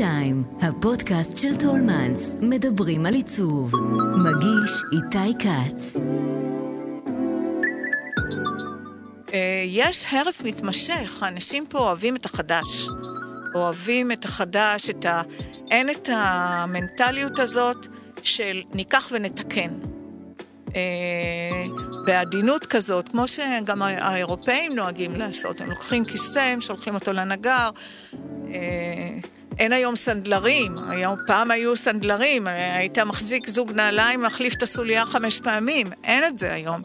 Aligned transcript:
טיים, 0.00 0.42
הפודקאסט 0.60 1.36
של 1.36 1.56
טולמנס, 1.56 2.34
מדברים 2.40 3.06
על 3.06 3.14
עיצוב. 3.14 3.72
מגיש 4.16 4.82
איתי 4.92 5.38
כץ. 5.38 5.96
אה, 9.34 9.64
יש 9.66 10.06
הרס 10.10 10.42
מתמשך, 10.42 11.22
האנשים 11.22 11.66
פה 11.66 11.78
אוהבים 11.78 12.16
את 12.16 12.24
החדש. 12.24 12.88
אוהבים 13.54 14.12
את 14.12 14.24
החדש, 14.24 14.90
את 14.90 15.04
ה... 15.04 15.22
אין 15.70 15.90
את 15.90 16.08
המנטליות 16.12 17.38
הזאת 17.38 17.86
של 18.22 18.62
ניקח 18.74 19.08
ונתקן. 19.12 19.70
אה, 20.76 21.64
בעדינות 22.06 22.66
כזאת, 22.66 23.08
כמו 23.08 23.28
שגם 23.28 23.82
האירופאים 23.82 24.74
נוהגים 24.74 25.16
לעשות. 25.16 25.60
הם 25.60 25.70
לוקחים 25.70 26.04
כיסא, 26.04 26.38
הם 26.38 26.60
שולחים 26.60 26.94
אותו 26.94 27.12
לנגר. 27.12 27.70
אה, 28.54 29.18
אין 29.60 29.72
היום 29.72 29.96
סנדלרים, 29.96 30.74
היום, 30.88 31.18
פעם 31.26 31.50
היו 31.50 31.76
סנדלרים, 31.76 32.46
היית 32.46 32.98
מחזיק 32.98 33.46
זוג 33.46 33.72
נעליים, 33.72 34.22
מחליף 34.22 34.54
את 34.54 34.62
הסוליה 34.62 35.06
חמש 35.06 35.40
פעמים, 35.40 35.86
אין 36.04 36.24
את 36.24 36.38
זה 36.38 36.52
היום. 36.52 36.82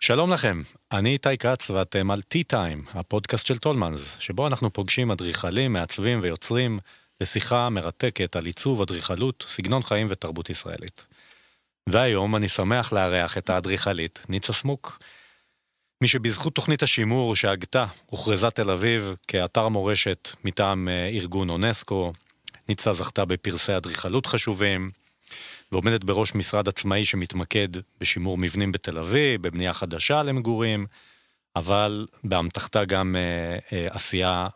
שלום 0.00 0.32
לכם, 0.32 0.62
אני 0.92 1.12
איתי 1.12 1.38
כץ 1.38 1.70
ואתם 1.70 2.10
על 2.10 2.20
T-Time, 2.34 2.98
הפודקאסט 2.98 3.46
של 3.46 3.58
טולמנס, 3.58 4.16
שבו 4.18 4.46
אנחנו 4.46 4.72
פוגשים 4.72 5.10
אדריכלים, 5.10 5.72
מעצבים 5.72 6.20
ויוצרים 6.22 6.78
לשיחה 7.20 7.68
מרתקת 7.68 8.36
על 8.36 8.46
עיצוב, 8.46 8.82
אדריכלות, 8.82 9.44
סגנון 9.48 9.82
חיים 9.82 10.06
ותרבות 10.10 10.50
ישראלית. 10.50 11.06
והיום 11.90 12.36
אני 12.36 12.48
שמח 12.48 12.92
לארח 12.92 13.38
את 13.38 13.50
האדריכלית 13.50 14.26
ניצה 14.28 14.52
סמוק. 14.52 14.98
מי 16.00 16.08
שבזכות 16.08 16.54
תוכנית 16.54 16.82
השימור 16.82 17.36
שהגתה 17.36 17.86
הוכרזה 18.06 18.50
תל 18.50 18.70
אביב 18.70 19.14
כאתר 19.28 19.68
מורשת 19.68 20.30
מטעם 20.44 20.88
אה, 20.88 21.08
ארגון 21.08 21.50
אונסקו, 21.50 22.12
ניצה 22.68 22.92
זכתה 22.92 23.24
בפרסי 23.24 23.76
אדריכלות 23.76 24.26
חשובים, 24.26 24.90
ועומדת 25.72 26.04
בראש 26.04 26.34
משרד 26.34 26.68
עצמאי 26.68 27.04
שמתמקד 27.04 27.68
בשימור 28.00 28.38
מבנים 28.38 28.72
בתל 28.72 28.98
אביב, 28.98 29.42
בבנייה 29.42 29.72
חדשה 29.72 30.22
למגורים, 30.22 30.86
אבל 31.56 32.06
באמתחתה 32.24 32.84
גם 32.84 33.16
אה, 33.16 33.58
אה, 33.78 33.88
עשייה 33.90 34.48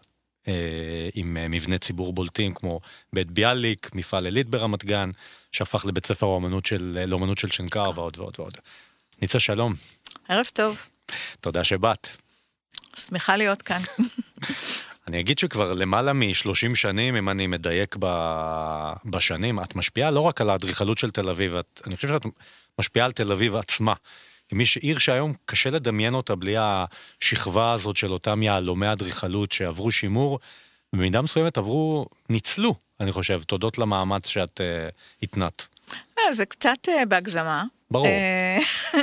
אה, 0.48 1.08
עם 1.14 1.36
אה, 1.36 1.48
מבני 1.48 1.78
ציבור 1.78 2.12
בולטים 2.12 2.55
כמו 2.55 2.80
בית 3.12 3.30
ביאליק, 3.30 3.91
מפעל 3.94 4.25
עילית 4.25 4.47
ברמת 4.47 4.84
גן, 4.84 5.10
שהפך 5.53 5.86
לבית 5.86 6.06
ספר 6.06 6.27
לאומנות 6.27 6.67
של, 6.67 7.05
לאומנות 7.06 7.39
של 7.39 7.50
שנקר 7.50 7.91
ועוד 7.95 8.19
ועוד 8.19 8.34
ועוד. 8.39 8.55
ניצה, 9.22 9.41
שלום. 9.41 9.75
ערב 10.28 10.47
טוב. 10.53 10.86
תודה 11.41 11.64
שבאת. 11.64 12.09
שמחה 12.97 13.36
להיות 13.36 13.62
כאן. 13.62 13.81
אני 15.09 15.20
אגיד 15.20 15.39
שכבר 15.39 15.72
למעלה 15.72 16.12
מ-30 16.12 16.75
שנים, 16.75 17.17
אם 17.17 17.28
אני 17.28 17.47
מדייק 17.47 17.97
ב... 17.98 18.06
בשנים, 19.05 19.61
את 19.61 19.77
משפיעה 19.77 20.11
לא 20.11 20.20
רק 20.20 20.41
על 20.41 20.50
האדריכלות 20.50 20.98
של 20.98 21.11
תל 21.11 21.28
אביב, 21.28 21.56
את... 21.56 21.81
אני 21.87 21.97
חושב 21.97 22.09
שאת 22.09 22.22
משפיעה 22.78 23.06
על 23.06 23.12
תל 23.12 23.33
אביב 23.33 23.56
עצמה. 23.56 23.94
כמי 24.48 24.66
שעיר 24.66 24.98
שהיום 24.98 25.33
קשה 25.44 25.70
לדמיין 25.70 26.14
אותה 26.14 26.34
בלי 26.34 26.55
השכבה 26.59 27.72
הזאת 27.72 27.97
של 27.97 28.12
אותם 28.12 28.42
יהלומי 28.42 28.92
אדריכלות 28.92 29.53
שעברו 29.53 29.92
שימור, 29.92 30.39
במידה 30.92 31.22
מסוימת 31.22 31.59
עברו, 31.59 32.06
ניצלו, 32.28 32.75
אני 33.03 33.12
חושב, 33.12 33.42
תודות 33.42 33.78
למאמץ 33.78 34.27
שאת 34.27 34.61
uh, 34.61 34.92
התנת. 35.22 35.67
אה, 36.19 36.33
זה 36.33 36.47
קצת 36.47 36.78
uh, 36.86 37.06
בהגזמה. 37.09 37.64
ברור. 37.91 38.06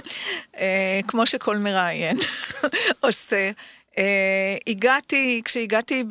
כמו 1.07 1.25
שכל 1.25 1.57
מראיין 1.57 2.17
עושה. 2.99 3.51
Uh, 3.91 3.99
הגעתי, 4.67 5.41
כשהגעתי 5.45 6.03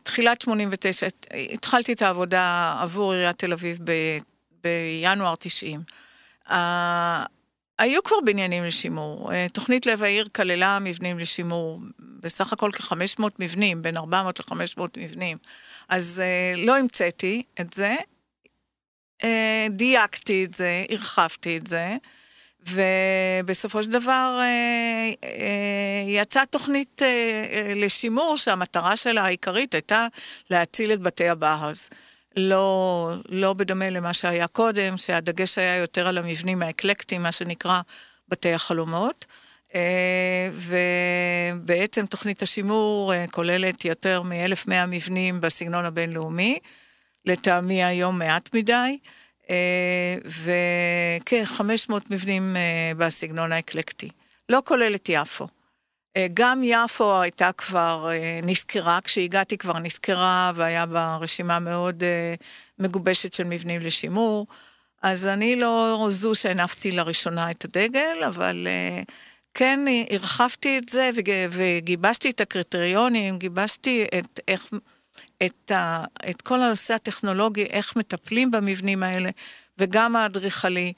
בתחילת 0.00 0.40
89, 0.40 1.06
התחלתי 1.52 1.92
את 1.92 2.02
העבודה 2.02 2.76
עבור 2.80 3.12
עיריית 3.12 3.38
תל 3.38 3.52
אביב 3.52 3.78
ב, 3.84 3.92
בינואר 4.64 5.34
90. 5.38 5.80
Uh, 6.48 6.52
היו 7.78 8.02
כבר 8.02 8.16
בניינים 8.24 8.64
לשימור. 8.64 9.30
Uh, 9.32 9.34
תוכנית 9.52 9.86
לב 9.86 10.02
העיר 10.02 10.28
כללה 10.34 10.78
מבנים 10.80 11.18
לשימור, 11.18 11.80
בסך 11.98 12.52
הכל 12.52 12.70
כ-500 12.72 13.22
מבנים, 13.38 13.82
בין 13.82 13.96
400 13.96 14.40
ל-500 14.40 14.82
מבנים. 14.96 15.38
אז 15.88 16.22
uh, 16.22 16.56
לא 16.66 16.76
המצאתי 16.76 17.42
את 17.60 17.72
זה, 17.72 17.94
uh, 19.22 19.26
דייקתי 19.70 20.44
את 20.44 20.54
זה, 20.54 20.84
הרחבתי 20.90 21.56
את 21.56 21.66
זה. 21.66 21.96
ובסופו 22.66 23.82
של 23.82 23.90
דבר 23.90 24.38
אה, 24.40 25.10
אה, 25.24 26.02
יצאה 26.06 26.46
תוכנית 26.46 27.02
אה, 27.02 27.72
לשימור 27.76 28.36
שהמטרה 28.36 28.96
שלה 28.96 29.24
העיקרית 29.24 29.74
הייתה 29.74 30.06
להציל 30.50 30.92
את 30.92 31.00
בתי 31.00 31.28
הבאהז. 31.28 31.88
לא, 32.36 33.12
לא 33.28 33.52
בדומה 33.52 33.90
למה 33.90 34.14
שהיה 34.14 34.46
קודם, 34.46 34.96
שהדגש 34.96 35.58
היה 35.58 35.76
יותר 35.76 36.08
על 36.08 36.18
המבנים 36.18 36.62
האקלקטיים, 36.62 37.22
מה 37.22 37.32
שנקרא 37.32 37.80
בתי 38.28 38.52
החלומות. 38.52 39.26
ובעצם 40.52 42.06
תוכנית 42.06 42.42
השימור 42.42 43.12
כוללת 43.30 43.84
יותר 43.84 44.22
מ-1,100 44.22 44.86
מבנים 44.88 45.40
בסגנון 45.40 45.84
הבינלאומי, 45.84 46.58
לטעמי 47.24 47.84
היום 47.84 48.18
מעט 48.18 48.54
מדי. 48.54 48.98
אה, 49.50 50.16
וכ-500 50.24 51.92
מבנים 52.10 52.56
אה, 52.56 52.92
בסגנון 52.96 53.52
האקלקטי. 53.52 54.08
לא 54.48 54.62
כולל 54.64 54.94
את 54.94 55.08
יפו. 55.08 55.46
אה, 56.16 56.26
גם 56.34 56.62
יפו 56.64 57.20
הייתה 57.20 57.52
כבר, 57.52 58.08
נזכרה, 58.42 58.98
כשהגעתי 59.04 59.58
כבר 59.58 59.78
נזכרה, 59.78 60.52
והיה 60.54 60.86
בה 60.86 61.16
רשימה 61.20 61.58
מאוד 61.58 62.02
מגובשת 62.78 63.32
של 63.32 63.44
מבנים 63.44 63.80
לשימור. 63.80 64.46
אז 65.02 65.26
אני 65.26 65.56
לא 65.56 66.06
זו 66.10 66.34
שהנפתי 66.34 66.90
לראשונה 66.90 67.50
את 67.50 67.64
הדגל, 67.64 68.24
אבל 68.26 68.68
כן 69.54 69.80
הרחבתי 70.10 70.78
את 70.78 70.88
זה 70.88 71.10
וגיבשתי 71.50 72.30
את 72.30 72.40
הקריטריונים, 72.40 73.38
גיבשתי 73.38 74.04
את 74.18 74.40
איך... 74.48 74.70
את, 75.46 75.70
ה, 75.70 76.04
את 76.30 76.42
כל 76.42 76.62
הנושא 76.62 76.94
הטכנולוגי, 76.94 77.64
איך 77.64 77.96
מטפלים 77.96 78.50
במבנים 78.50 79.02
האלה, 79.02 79.30
וגם 79.78 80.16
האדריכלי. 80.16 80.92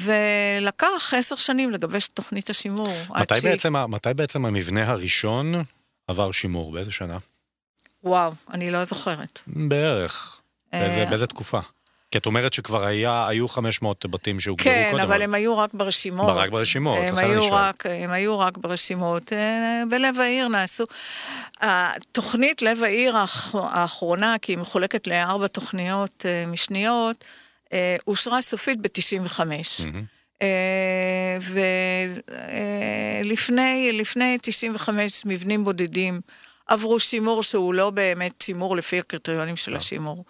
ולקח 0.00 1.14
עשר 1.16 1.36
שנים 1.36 1.70
לגבש 1.70 2.06
את 2.06 2.12
תוכנית 2.12 2.50
השימור. 2.50 2.92
מתי, 3.20 3.34
ש... 3.40 3.44
בעצם, 3.44 3.76
מתי 3.88 4.14
בעצם 4.14 4.46
המבנה 4.46 4.90
הראשון 4.90 5.54
עבר 6.08 6.32
שימור? 6.32 6.72
באיזה 6.72 6.92
שנה? 6.92 7.18
וואו, 8.04 8.32
אני 8.52 8.70
לא 8.70 8.84
זוכרת. 8.84 9.40
בערך. 9.46 10.40
באיזה, 10.72 11.06
באיזה 11.10 11.26
תקופה? 11.26 11.60
כי 12.10 12.18
את 12.18 12.26
אומרת 12.26 12.52
שכבר 12.52 12.86
היה, 12.86 13.26
היו 13.28 13.48
500 13.48 14.06
בתים 14.06 14.40
שהוגדרו 14.40 14.64
כן, 14.64 14.88
קודם. 14.90 15.02
כן, 15.02 15.08
אבל 15.08 15.22
הם 15.22 15.34
היו 15.34 15.58
רק 15.58 15.70
ברשימות. 15.74 16.36
רק 16.36 16.50
ברשימות, 16.50 16.98
הם 16.98 17.18
היו 17.18 17.52
רק, 17.52 17.86
הם 17.86 18.10
היו 18.10 18.38
רק 18.38 18.58
ברשימות. 18.58 19.32
אה, 19.32 19.82
בלב 19.90 20.20
העיר 20.20 20.48
נעשו... 20.48 20.84
התוכנית 21.60 22.62
לב 22.62 22.82
העיר 22.82 23.16
האחרונה, 23.54 24.36
כי 24.42 24.52
היא 24.52 24.58
מחולקת 24.58 25.06
לארבע 25.06 25.46
תוכניות 25.46 26.26
אה, 26.26 26.44
משניות, 26.46 27.24
אה, 27.72 27.96
אושרה 28.06 28.42
סופית 28.42 28.78
ב-95. 28.80 29.40
Mm-hmm. 29.40 30.44
ולפני 33.94 34.38
95 34.42 35.22
מבנים 35.26 35.64
בודדים 35.64 36.20
עברו 36.66 37.00
שימור 37.00 37.42
שהוא 37.42 37.74
לא 37.74 37.90
באמת 37.90 38.40
שימור 38.42 38.76
לפי 38.76 38.98
הקריטריונים 38.98 39.56
של 39.56 39.76
השימור. 39.76 40.24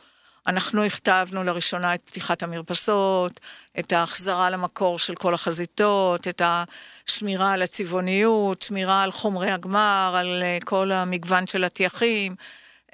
אנחנו 0.47 0.85
הכתבנו 0.85 1.45
לראשונה 1.45 1.95
את 1.95 2.03
פתיחת 2.03 2.43
המרפסות, 2.43 3.41
את 3.79 3.93
ההחזרה 3.93 4.51
למקור 4.51 4.99
של 4.99 5.15
כל 5.15 5.35
החזיתות, 5.35 6.29
את 6.29 6.43
השמירה 6.45 7.53
על 7.53 7.63
הצבעוניות, 7.63 8.63
שמירה 8.63 9.03
על 9.03 9.13
חומרי 9.13 9.51
הגמר, 9.51 10.15
על 10.17 10.43
אה, 10.43 10.59
כל 10.65 10.93
המגוון 10.93 11.47
של 11.47 11.65
הטיחים. 11.65 12.35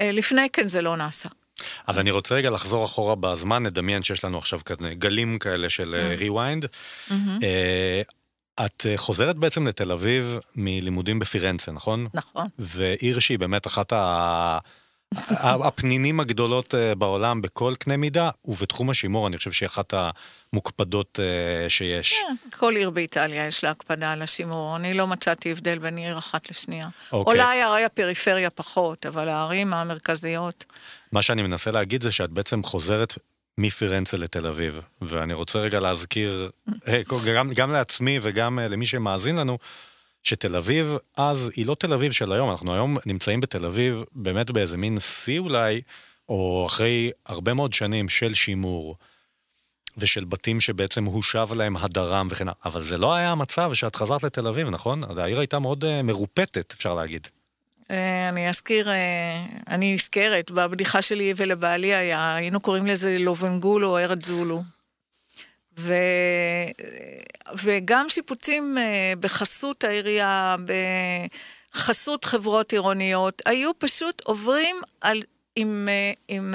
אה, 0.01 0.13
לפני 0.13 0.51
כן 0.53 0.69
זה 0.69 0.83
לא 0.83 0.97
נעשה. 0.97 1.29
אז 1.87 1.99
אני 1.99 2.11
רוצה 2.11 2.35
רגע 2.35 2.51
לחזור 2.51 2.85
אחורה 2.85 3.15
בזמן, 3.15 3.63
נדמיין 3.63 4.03
שיש 4.03 4.25
לנו 4.25 4.39
עכשיו 4.39 4.61
כזה 4.65 4.95
גלים 4.95 5.39
כאלה 5.39 5.69
של 5.69 5.95
rewind. 6.19 6.65
Mm-hmm. 6.65 7.13
Mm-hmm. 7.13 8.65
את 8.65 8.87
חוזרת 8.97 9.37
בעצם 9.37 9.67
לתל 9.67 9.93
אביב 9.93 10.39
מלימודים 10.57 11.19
בפירנצה, 11.19 11.73
נכון? 11.73 12.07
נכון. 12.15 12.47
ועיר 12.59 13.19
שהיא 13.19 13.39
באמת 13.39 13.67
אחת 13.67 13.93
ה... 13.93 14.59
הפנינים 15.15 16.21
הגדולות 16.21 16.75
אה, 16.75 16.95
בעולם 16.95 17.43
בכל 17.43 17.75
קנה 17.79 17.97
מידה, 17.97 18.31
ובתחום 18.45 18.91
השימור 18.91 19.27
אני 19.27 19.37
חושב 19.37 19.53
שהיא 19.53 19.67
אחת 19.67 19.95
המוקפדות 20.53 21.21
אה, 21.23 21.69
שיש. 21.69 22.13
אה, 22.13 22.59
כל 22.59 22.77
עיר 22.77 22.91
באיטליה 22.91 23.47
יש 23.47 23.65
לה 23.65 23.71
הקפדה 23.71 24.13
על 24.13 24.23
השימור, 24.23 24.77
אני 24.77 24.95
לא 24.95 25.07
מצאתי 25.07 25.53
הבדל 25.53 25.79
בין 25.79 25.97
עיר 25.97 26.19
אחת 26.19 26.51
לשנייה. 26.51 26.89
אוקיי. 27.13 27.33
אולי 27.33 27.63
הרי 27.63 27.85
הפריפריה 27.85 28.51
פחות, 28.51 29.07
אבל 29.07 29.29
הערים 29.29 29.75
המרכזיות... 29.75 30.65
מה 31.13 31.23
שאני 31.23 31.43
מנסה 31.43 31.71
להגיד 31.71 32.03
זה 32.03 32.13
שאת 32.13 32.31
בעצם 32.31 32.63
חוזרת 32.63 33.15
מפירנצה 33.59 34.17
לתל 34.17 34.47
אביב. 34.47 34.81
ואני 35.03 35.35
רוצה 35.35 35.59
רגע 35.59 35.81
להזכיר, 35.81 36.51
אה, 36.89 37.03
גם, 37.35 37.51
גם 37.53 37.73
לעצמי 37.73 38.19
וגם 38.23 38.59
למי 38.59 38.87
שמאזין 38.87 39.37
לנו, 39.37 39.59
שתל 40.27 40.57
אביב 40.57 40.97
אז 41.17 41.51
היא 41.57 41.67
לא 41.67 41.75
תל 41.75 41.93
אביב 41.93 42.13
של 42.13 42.33
היום, 42.33 42.51
אנחנו 42.51 42.75
היום 42.75 42.97
נמצאים 43.07 43.41
בתל 43.41 43.67
אביב 43.67 44.03
באמת 44.13 44.51
באיזה 44.51 44.77
מין 44.77 45.01
שיא 45.01 45.39
אולי, 45.39 45.81
או 46.29 46.67
אחרי 46.67 47.11
הרבה 47.27 47.55
מאוד 47.55 47.73
שנים 47.73 48.09
של 48.09 48.35
שימור. 48.35 48.97
ושל 49.99 50.25
בתים 50.25 50.61
שבעצם 50.61 51.05
הושב 51.05 51.49
להם 51.57 51.77
הדרם 51.77 52.27
וכן 52.31 52.49
הלאה. 52.49 52.55
אבל 52.65 52.85
זה 52.85 52.97
לא 52.97 53.15
היה 53.15 53.31
המצב 53.31 53.75
שאת 53.75 53.97
חזרת 53.97 54.23
לתל 54.23 54.49
אביב, 54.49 54.69
נכון? 54.69 55.19
העיר 55.19 55.39
הייתה 55.39 55.59
מאוד 55.59 55.85
uh, 55.85 56.03
מרופטת, 56.05 56.73
אפשר 56.73 56.95
להגיד. 56.95 57.27
Uh, 57.83 57.93
אני 58.29 58.49
אזכיר, 58.49 58.89
uh, 58.89 58.93
אני 59.69 59.95
נזכרת, 59.95 60.51
בבדיחה 60.51 61.03
שלי 61.03 61.33
ולבעלי 61.37 61.95
היה, 61.95 62.35
היינו 62.35 62.61
קוראים 62.61 62.87
לזה 62.87 63.19
לובנגולו 63.19 63.91
או 63.91 63.99
ארץ 63.99 64.27
זולו. 64.27 64.63
ו... 65.79 65.95
וגם 67.55 68.09
שיפוצים 68.09 68.77
uh, 68.79 69.19
בחסות 69.21 69.85
העירייה, 69.85 70.57
בחסות 71.75 72.25
חברות 72.25 72.73
עירוניות, 72.73 73.43
היו 73.47 73.71
פשוט 73.79 74.23
עוברים 74.25 74.77
על, 75.01 75.23
עם, 75.57 75.89
uh, 75.89 76.19
עם 76.29 76.55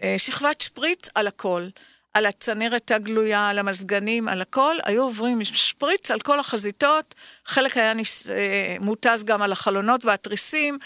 uh, 0.00 0.04
שכבת 0.18 0.60
שפריץ 0.60 1.08
על 1.14 1.26
הכל. 1.26 1.68
על 2.14 2.26
הצנרת 2.26 2.90
הגלויה, 2.90 3.48
על 3.48 3.58
המזגנים, 3.58 4.28
על 4.28 4.42
הכל, 4.42 4.76
היו 4.84 5.02
עוברים 5.02 5.44
שפריץ 5.44 6.10
על 6.10 6.20
כל 6.20 6.40
החזיתות, 6.40 7.14
חלק 7.44 7.76
היה 7.76 7.94
נש... 7.94 8.26
אה, 8.28 8.76
מותז 8.80 9.24
גם 9.24 9.42
על 9.42 9.52
החלונות 9.52 10.04
והתריסים. 10.04 10.78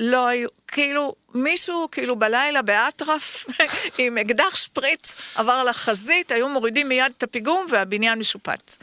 לא 0.00 0.26
היו, 0.26 0.48
כאילו, 0.68 1.14
מישהו, 1.34 1.88
כאילו 1.92 2.16
בלילה 2.16 2.62
באטרף, 2.62 3.46
עם 3.98 4.18
אקדח 4.18 4.54
שפריץ, 4.54 5.16
עבר 5.34 5.64
לחזית, 5.64 6.32
היו 6.32 6.48
מורידים 6.48 6.88
מיד 6.88 7.12
את 7.16 7.22
הפיגום 7.22 7.66
והבניין 7.70 8.18
משופץ. 8.18 8.78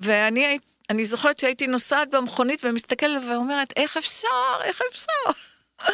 ואני 0.00 0.58
אני 0.90 1.04
זוכרת 1.04 1.38
שהייתי 1.38 1.66
נוסעת 1.66 2.10
במכונית 2.10 2.64
ומסתכלת 2.64 3.22
ואומרת, 3.30 3.72
איך 3.76 3.96
אפשר, 3.96 4.28
איך 4.64 4.80
אפשר? 4.90 5.40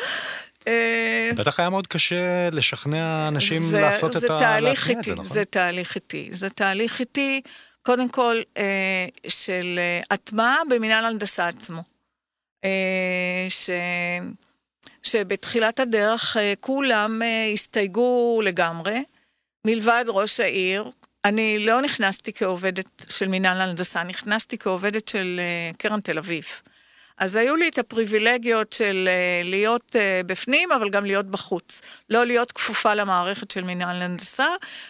אה, 0.68 1.30
בטח 1.36 1.60
היה 1.60 1.70
מאוד 1.70 1.86
קשה 1.86 2.50
לשכנע 2.52 3.28
אנשים 3.28 3.62
זה, 3.62 3.80
לעשות 3.80 4.12
זה 4.12 4.26
את 4.26 4.30
ה... 4.30 4.38
תהליך 4.38 4.90
איטי, 4.90 5.10
זה, 5.10 5.14
נכון? 5.14 5.26
זה 5.26 5.44
תהליך 5.44 5.94
איטי. 5.94 6.28
זה 6.32 6.50
תהליך 6.50 7.00
איטי, 7.00 7.40
קודם 7.82 8.08
כל, 8.08 8.36
אה, 8.56 9.06
של 9.28 9.78
אה, 9.78 10.00
הטמעה 10.10 10.56
במנהל 10.70 11.04
הנדסה 11.04 11.48
עצמו. 11.48 11.82
אה, 12.64 13.46
ש... 13.48 13.70
שבתחילת 15.02 15.80
הדרך 15.80 16.36
אה, 16.36 16.52
כולם 16.60 17.22
אה, 17.22 17.50
הסתייגו 17.52 18.40
לגמרי, 18.44 19.04
מלבד 19.66 20.04
ראש 20.08 20.40
העיר. 20.40 20.90
אני 21.24 21.58
לא 21.58 21.80
נכנסתי 21.80 22.32
כעובדת 22.32 22.88
של 23.10 23.28
מנהל 23.28 23.60
הנדסה, 23.60 24.02
נכנסתי 24.02 24.58
כעובדת 24.58 25.08
של 25.08 25.40
אה, 25.40 25.70
קרן 25.78 26.00
תל 26.00 26.18
אביב. 26.18 26.44
אז 27.18 27.36
היו 27.36 27.56
לי 27.56 27.68
את 27.68 27.78
הפריבילגיות 27.78 28.72
של 28.72 29.08
להיות 29.44 29.96
בפנים, 30.26 30.72
אבל 30.72 30.90
גם 30.90 31.04
להיות 31.04 31.26
בחוץ. 31.26 31.80
לא 32.10 32.24
להיות 32.24 32.52
כפופה 32.52 32.94
למערכת 32.94 33.50
של 33.50 33.64
מנהל 33.64 34.02
הנדסה, 34.02 34.46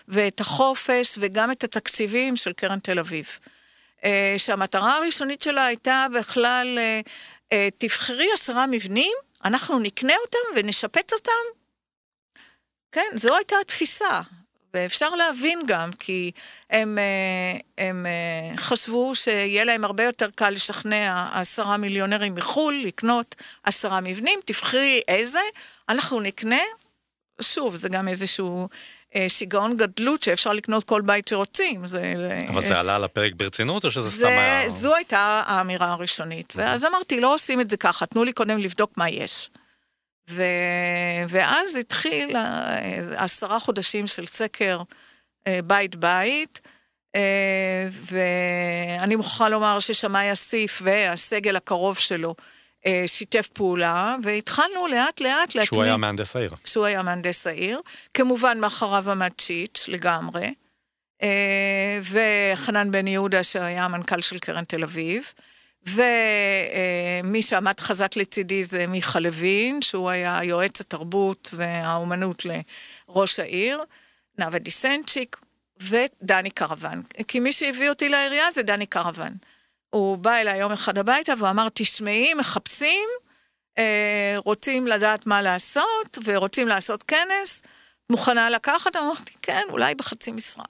ואת 0.09 0.41
החופש 0.41 1.15
וגם 1.19 1.51
את 1.51 1.65
התקציבים 1.65 2.37
של 2.37 2.53
קרן 2.53 2.79
תל 2.79 2.99
אביב. 2.99 3.39
שהמטרה 4.39 4.97
הראשונית 4.97 5.43
שלה 5.43 5.67
הייתה 5.67 6.07
בכלל, 6.15 6.79
תבחרי 7.79 8.29
עשרה 8.35 8.67
מבנים, 8.67 9.13
אנחנו 9.45 9.79
נקנה 9.79 10.15
אותם 10.25 10.39
ונשפץ 10.57 11.13
אותם. 11.13 11.61
כן, 12.93 13.11
זו 13.15 13.37
הייתה 13.37 13.57
התפיסה. 13.61 14.21
ואפשר 14.75 15.15
להבין 15.15 15.61
גם, 15.67 15.93
כי 15.93 16.31
הם, 16.71 16.99
אה, 16.99 17.59
הם 17.79 18.07
אה, 18.07 18.57
חשבו 18.57 19.15
שיהיה 19.15 19.65
להם 19.65 19.85
הרבה 19.85 20.05
יותר 20.05 20.31
קל 20.31 20.51
לשכנע 20.51 21.29
עשרה 21.33 21.77
מיליונרים 21.77 22.35
מחו"ל 22.35 22.83
לקנות 22.85 23.35
עשרה 23.65 24.01
מבנים, 24.01 24.39
תבחרי 24.45 25.01
איזה, 25.09 25.41
אנחנו 25.89 26.21
נקנה. 26.21 26.63
שוב, 27.41 27.77
זה 27.77 27.89
גם 27.89 28.09
איזשהו 28.09 28.69
שיגעון 29.29 29.77
גדלות 29.77 30.23
שאפשר 30.23 30.53
לקנות 30.53 30.85
כל 30.85 31.01
בית 31.01 31.29
שרוצים. 31.29 31.87
זה, 31.87 32.15
אבל 32.49 32.67
זה 32.67 32.79
עלה 32.79 32.97
על 32.97 33.05
הפרק 33.05 33.33
ברצינות, 33.35 33.85
או 33.85 33.91
שזה 33.91 34.07
זה, 34.07 34.17
סתם 34.17 34.27
היה... 34.27 34.69
זו 34.69 34.97
הייתה 34.97 35.43
האמירה 35.47 35.93
הראשונית. 35.93 36.53
ואז 36.57 36.85
אמרתי, 36.85 37.21
לא 37.21 37.35
עושים 37.35 37.61
את 37.61 37.71
זה 37.71 37.77
ככה, 37.77 38.07
תנו 38.07 38.25
לי 38.25 38.33
קודם 38.33 38.59
לבדוק 38.59 38.93
מה 38.97 39.11
יש. 39.11 39.51
ו... 40.31 40.43
ואז 41.29 41.75
התחיל 41.77 42.37
עשרה 43.17 43.61
חודשים 43.61 44.07
של 44.07 44.27
סקר 44.27 44.83
בית-בית, 45.65 46.61
אה, 46.65 46.71
אה, 47.15 47.89
ואני 48.13 49.17
מוכרחה 49.17 49.49
לומר 49.49 49.81
ששמאי 49.81 50.33
אסיף 50.33 50.83
והסגל 50.85 51.57
הקרוב 51.57 51.99
שלו 51.99 52.35
אה, 52.39 52.45
שיתף 53.07 53.49
פעולה, 53.49 54.17
והתחלנו 54.23 54.87
לאט 54.87 55.21
לאט 55.21 55.55
להטמיע... 55.55 55.65
שהוא 55.65 55.83
היה 55.83 55.97
מהנדס 55.97 56.37
העיר. 56.37 56.51
שהוא 56.65 56.85
היה 56.85 57.03
מהנדס 57.03 57.47
העיר. 57.47 57.81
כמובן, 58.15 58.59
מאחריו 58.61 59.11
עמד 59.11 59.31
צ'יץ' 59.39 59.85
לגמרי, 59.89 60.55
וחנן 62.03 62.91
בן 62.91 63.07
יהודה, 63.07 63.45
שהיה 63.45 63.85
המנכ"ל 63.85 64.23
של 64.23 64.39
קרן 64.39 64.65
תל 64.65 64.83
אביב. 64.83 65.33
ומי 65.87 67.43
שעמד 67.43 67.81
חזק 67.81 68.17
לצידי 68.17 68.65
זה 68.65 68.87
מיכה 68.87 69.21
לוין, 69.21 69.83
שהוא 69.83 70.11
היה 70.11 70.41
יועץ 70.43 70.81
התרבות 70.81 71.51
והאומנות 71.53 72.43
לראש 72.45 73.41
העיר, 73.41 73.81
נאוה 74.39 74.59
דיסנצ'יק 74.59 75.37
ודני 75.81 76.51
קרוון. 76.51 77.03
כי 77.29 77.41
מי 77.41 77.53
שהביא 77.53 77.89
אותי 77.89 78.09
לעירייה 78.09 78.51
זה 78.51 78.63
דני 78.63 78.87
קרוון. 78.87 79.33
הוא 79.95 80.19
בא 80.19 80.37
אליי 80.37 80.59
יום 80.59 80.73
אחד 80.73 80.99
הביתה 80.99 81.33
והוא 81.39 81.51
אמר, 81.51 81.69
תשמעי, 81.75 82.35
מחפשים, 82.35 83.09
אה, 83.79 84.35
רוצים 84.37 84.87
לדעת 84.87 85.27
מה 85.27 85.43
לעשות 85.43 86.19
ורוצים 86.25 86.69
לעשות 86.69 87.03
כנס, 87.03 87.63
מוכנה 88.11 88.51
לקחת? 88.51 88.97
אמרתי, 88.97 89.33
כן, 89.43 89.63
אולי 89.71 89.95
בחצי 89.95 90.33
משרה. 90.33 90.65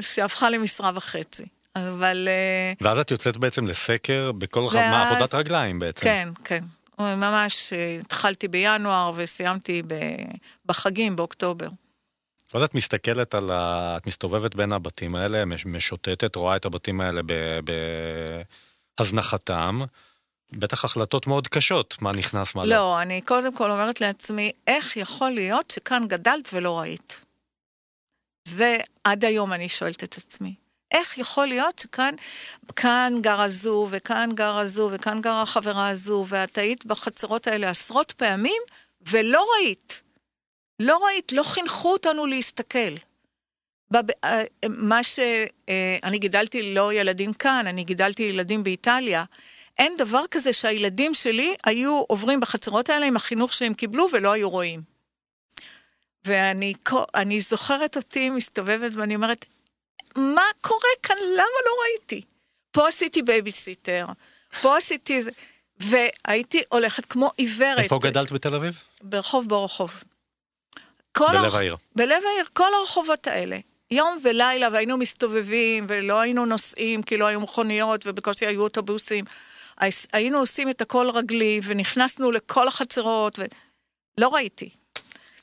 שהפכה 0.00 0.50
למשרה 0.50 0.90
וחצי. 0.94 1.46
אבל... 1.76 2.28
אה, 2.30 2.72
ואז 2.80 2.98
את 2.98 3.10
יוצאת 3.10 3.36
בעצם 3.36 3.66
לסקר 3.66 4.32
בכל 4.32 4.60
ואז... 4.60 4.74
מה, 4.74 5.10
עבודת 5.10 5.34
רגליים 5.34 5.78
בעצם. 5.78 6.04
כן, 6.04 6.28
כן. 6.44 6.64
ממש 6.98 7.72
אה, 7.72 7.96
התחלתי 8.00 8.48
בינואר 8.48 9.12
וסיימתי 9.16 9.82
בחגים, 10.66 11.16
באוקטובר. 11.16 11.68
ואז 12.54 12.62
את 12.62 12.74
מסתכלת 12.74 13.34
על 13.34 13.50
ה... 13.50 13.96
את 13.96 14.06
מסתובבת 14.06 14.54
בין 14.54 14.72
הבתים 14.72 15.14
האלה, 15.14 15.44
משוטטת, 15.66 16.36
רואה 16.36 16.56
את 16.56 16.64
הבתים 16.64 17.00
האלה 17.00 17.20
בהזנחתם. 18.98 19.80
בטח 20.52 20.84
החלטות 20.84 21.26
מאוד 21.26 21.48
קשות, 21.48 21.96
מה 22.00 22.12
נכנס, 22.12 22.54
מה 22.54 22.64
לא. 22.64 22.74
לא, 22.74 23.02
אני 23.02 23.20
קודם 23.20 23.54
כל 23.54 23.70
אומרת 23.70 24.00
לעצמי, 24.00 24.52
איך 24.66 24.96
יכול 24.96 25.30
להיות 25.30 25.70
שכאן 25.70 26.04
גדלת 26.08 26.48
ולא 26.52 26.80
ראית? 26.80 27.24
זה 28.48 28.76
עד 29.04 29.24
היום 29.24 29.52
אני 29.52 29.68
שואלת 29.68 30.04
את 30.04 30.16
עצמי. 30.16 30.54
איך 30.92 31.18
יכול 31.18 31.46
להיות 31.46 31.78
שכאן 31.78 32.14
כאן 32.76 33.12
גרה 33.20 33.48
זו, 33.48 33.88
וכאן 33.90 34.30
גרה 34.34 34.66
זו, 34.66 34.90
וכאן 34.92 35.20
גרה 35.20 35.42
החברה 35.42 35.88
הזו, 35.88 36.26
ואת 36.28 36.58
היית 36.58 36.86
בחצרות 36.86 37.46
האלה 37.46 37.70
עשרות 37.70 38.12
פעמים, 38.12 38.62
ולא 39.00 39.46
ראית. 39.56 40.02
לא 40.80 40.98
ראית, 41.06 41.32
לא 41.32 41.42
חינכו 41.42 41.92
אותנו 41.92 42.26
להסתכל. 42.26 42.96
בב... 43.90 44.10
אה, 44.24 44.42
מה 44.68 45.02
ש... 45.02 45.18
אה, 45.68 45.98
אני 46.04 46.18
גידלתי 46.18 46.74
לא 46.74 46.92
ילדים 46.92 47.32
כאן, 47.32 47.66
אני 47.66 47.84
גידלתי 47.84 48.22
ילדים 48.22 48.62
באיטליה. 48.62 49.24
אין 49.78 49.96
דבר 49.96 50.22
כזה 50.30 50.52
שהילדים 50.52 51.14
שלי 51.14 51.54
היו 51.64 52.04
עוברים 52.08 52.40
בחצרות 52.40 52.90
האלה 52.90 53.06
עם 53.06 53.16
החינוך 53.16 53.52
שהם 53.52 53.74
קיבלו 53.74 54.06
ולא 54.12 54.32
היו 54.32 54.50
רואים. 54.50 54.82
ואני 56.24 57.40
זוכרת 57.40 57.96
אותי 57.96 58.30
מסתובבת 58.30 58.92
ואני 58.94 59.14
אומרת, 59.14 59.46
מה 60.16 60.42
קורה 60.60 60.90
כאן? 61.02 61.16
למה 61.16 61.58
לא 61.66 61.72
ראיתי? 61.82 62.22
פה 62.70 62.88
עשיתי 62.88 63.22
בייביסיטר, 63.22 64.06
פה 64.62 64.76
עשיתי 64.76 65.16
איזה... 65.16 65.30
והייתי 65.80 66.62
הולכת 66.68 67.06
כמו 67.06 67.30
עיוורת. 67.36 67.78
איפה 67.78 67.98
גדלת 68.02 68.32
בתל 68.32 68.54
אביב? 68.54 68.78
ברחוב 69.02 69.48
ברחוב. 69.48 70.02
בלב 71.20 71.44
הר... 71.44 71.56
העיר. 71.56 71.76
בלב 71.96 72.22
העיר, 72.32 72.44
כל 72.52 72.74
הרחובות 72.74 73.26
האלה. 73.26 73.58
יום 73.90 74.18
ולילה, 74.22 74.68
והיינו 74.72 74.96
מסתובבים, 74.96 75.86
ולא 75.88 76.20
היינו 76.20 76.46
נוסעים, 76.46 77.02
כי 77.02 77.16
לא 77.16 77.26
היו 77.26 77.40
מכוניות, 77.40 78.06
ובקושי 78.06 78.46
היו 78.46 78.62
אוטובוסים. 78.62 79.24
היינו 80.12 80.38
עושים 80.38 80.70
את 80.70 80.80
הכל 80.80 81.10
רגלי, 81.10 81.60
ונכנסנו 81.64 82.30
לכל 82.30 82.68
החצרות, 82.68 83.38
ולא 83.38 84.28
ראיתי. 84.28 84.70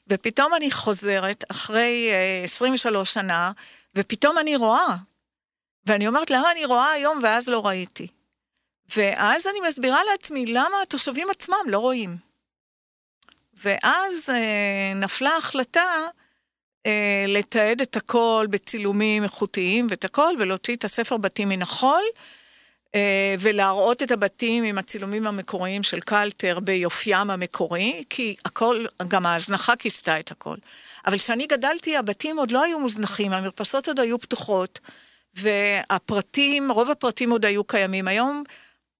ופתאום 0.08 0.54
אני 0.54 0.72
חוזרת, 0.72 1.44
אחרי 1.52 2.10
uh, 2.44 2.46
23 2.46 3.14
שנה, 3.14 3.52
ופתאום 3.96 4.38
אני 4.38 4.56
רואה. 4.56 4.96
ואני 5.86 6.08
אומרת, 6.08 6.30
למה 6.30 6.52
אני 6.52 6.66
רואה 6.66 6.92
היום 6.92 7.20
ואז 7.24 7.50
לא 7.50 7.66
ראיתי? 7.66 8.08
ואז 8.96 9.48
אני 9.48 9.60
מסבירה 9.68 10.00
לעצמי 10.12 10.46
למה 10.46 10.82
התושבים 10.84 11.28
עצמם 11.30 11.66
לא 11.68 11.80
רואים. 11.80 12.33
ואז 13.66 14.30
אה, 14.30 14.94
נפלה 14.96 15.38
החלטה 15.38 16.08
אה, 16.86 17.26
לתעד 17.28 17.82
את 17.82 17.96
הכל 17.96 18.48
בצילומים 18.50 19.24
איכותיים 19.24 19.88
ואת 19.90 20.06
הכל, 20.06 20.34
ולהוציא 20.40 20.76
את 20.76 20.84
הספר 20.84 21.18
בתים 21.18 21.50
מן 21.50 21.62
החול, 21.62 22.04
אה, 22.96 23.36
ולהראות 23.40 24.04
את 24.04 24.12
הבתים 24.12 24.64
עם 24.64 24.78
הצילומים 24.78 25.28
המקוריים 25.28 25.84
של 25.84 26.00
קלטר 26.00 26.60
ביופיים 26.60 27.30
המקורי, 27.30 28.04
כי 28.10 28.36
הכל, 28.46 28.86
גם 29.08 29.26
ההזנחה 29.26 29.76
כיסתה 29.76 30.20
את 30.20 30.32
הכל. 30.32 30.56
אבל 31.06 31.18
כשאני 31.18 31.48
גדלתי, 31.48 31.98
הבתים 31.98 32.38
עוד 32.38 32.52
לא 32.52 32.64
היו 32.64 32.80
מוזנחים, 32.80 33.34
המרפסות 33.34 33.88
עוד 33.88 34.00
היו 34.00 34.20
פתוחות, 34.20 34.80
והפרטים, 35.36 36.72
רוב 36.72 36.90
הפרטים 36.90 37.32
עוד 37.32 37.46
היו 37.46 37.64
קיימים. 37.64 38.08
היום 38.08 38.44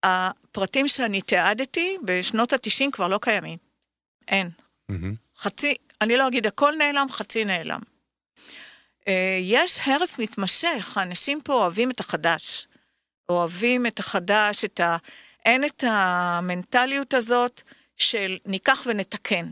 הפרטים 0.04 0.88
שאני 0.88 1.22
תיעדתי 1.22 1.98
בשנות 2.04 2.54
ה-90 2.54 2.92
כבר 2.92 3.08
לא 3.08 3.20
קיימים. 3.22 3.73
אין. 4.28 4.50
Mm-hmm. 4.92 5.16
חצי, 5.38 5.76
אני 6.02 6.18
לא 6.18 6.28
אגיד 6.28 6.48
הכל 6.48 6.74
נעלם, 6.78 7.08
חצי 7.10 7.46
נעלם. 7.46 7.80
אה, 9.08 9.40
יש 9.42 9.80
הרס 9.86 10.20
מתמשך, 10.20 10.98
האנשים 10.98 11.42
פה 11.42 11.54
אוהבים 11.54 11.92
את 11.92 12.00
החדש. 12.00 12.68
אוהבים 13.30 13.86
את 13.86 14.00
החדש, 14.00 14.66
את 14.66 14.80
ה... 14.80 14.98
אין 15.46 15.66
את 15.66 15.84
המנטליות 15.88 17.14
הזאת 17.14 17.62
של 17.98 18.38
ניקח 18.46 18.84
ונתקן. 18.86 19.52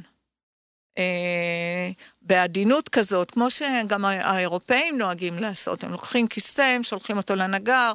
אה, 0.97 1.89
בעדינות 2.21 2.89
כזאת, 2.89 3.31
כמו 3.31 3.49
שגם 3.49 4.05
האירופאים 4.05 4.97
נוהגים 4.97 5.39
לעשות, 5.39 5.83
הם 5.83 5.91
לוקחים 5.91 6.27
כיסא, 6.27 6.61
הם 6.61 6.83
שולחים 6.83 7.17
אותו 7.17 7.35
לנגר. 7.35 7.93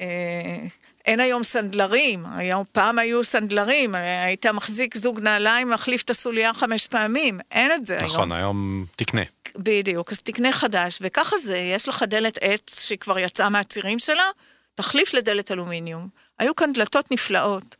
אה, 0.00 0.58
אין 1.06 1.20
היום 1.20 1.42
סנדלרים, 1.42 2.26
היום 2.26 2.64
פעם 2.72 2.98
היו 2.98 3.24
סנדלרים, 3.24 3.94
היית 3.94 4.46
מחזיק 4.46 4.96
זוג 4.96 5.20
נעליים, 5.20 5.70
מחליף 5.70 6.02
את 6.02 6.10
הסוליה 6.10 6.54
חמש 6.54 6.86
פעמים, 6.86 7.40
אין 7.50 7.72
את 7.72 7.86
זה 7.86 7.96
נכון, 7.96 8.06
היום. 8.06 8.14
נכון, 8.14 8.32
היום 8.32 8.84
תקנה. 8.96 9.22
בדיוק, 9.56 10.12
אז 10.12 10.20
תקנה 10.20 10.52
חדש, 10.52 10.98
וככה 11.00 11.38
זה, 11.38 11.58
יש 11.58 11.88
לך 11.88 12.02
דלת 12.02 12.38
עץ 12.40 12.80
שכבר 12.88 13.18
יצאה 13.18 13.48
מהצירים 13.48 13.98
שלה, 13.98 14.30
תחליף 14.74 15.14
לדלת 15.14 15.50
אלומיניום. 15.52 16.08
היו 16.38 16.56
כאן 16.56 16.72
דלתות 16.72 17.10
נפלאות. 17.10 17.76